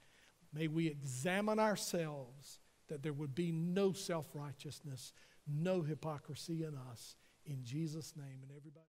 May 0.54 0.68
we 0.68 0.88
examine 0.88 1.60
ourselves 1.60 2.60
that 2.88 3.04
there 3.04 3.14
would 3.14 3.36
be 3.36 3.52
no 3.52 3.92
self 3.92 4.28
righteousness, 4.34 5.14
no 5.48 5.82
hypocrisy 5.82 6.64
in 6.64 6.76
us. 6.92 7.16
In 7.46 7.64
Jesus' 7.64 8.14
name. 8.16 8.40
And 8.42 8.52
everybody. 8.56 8.86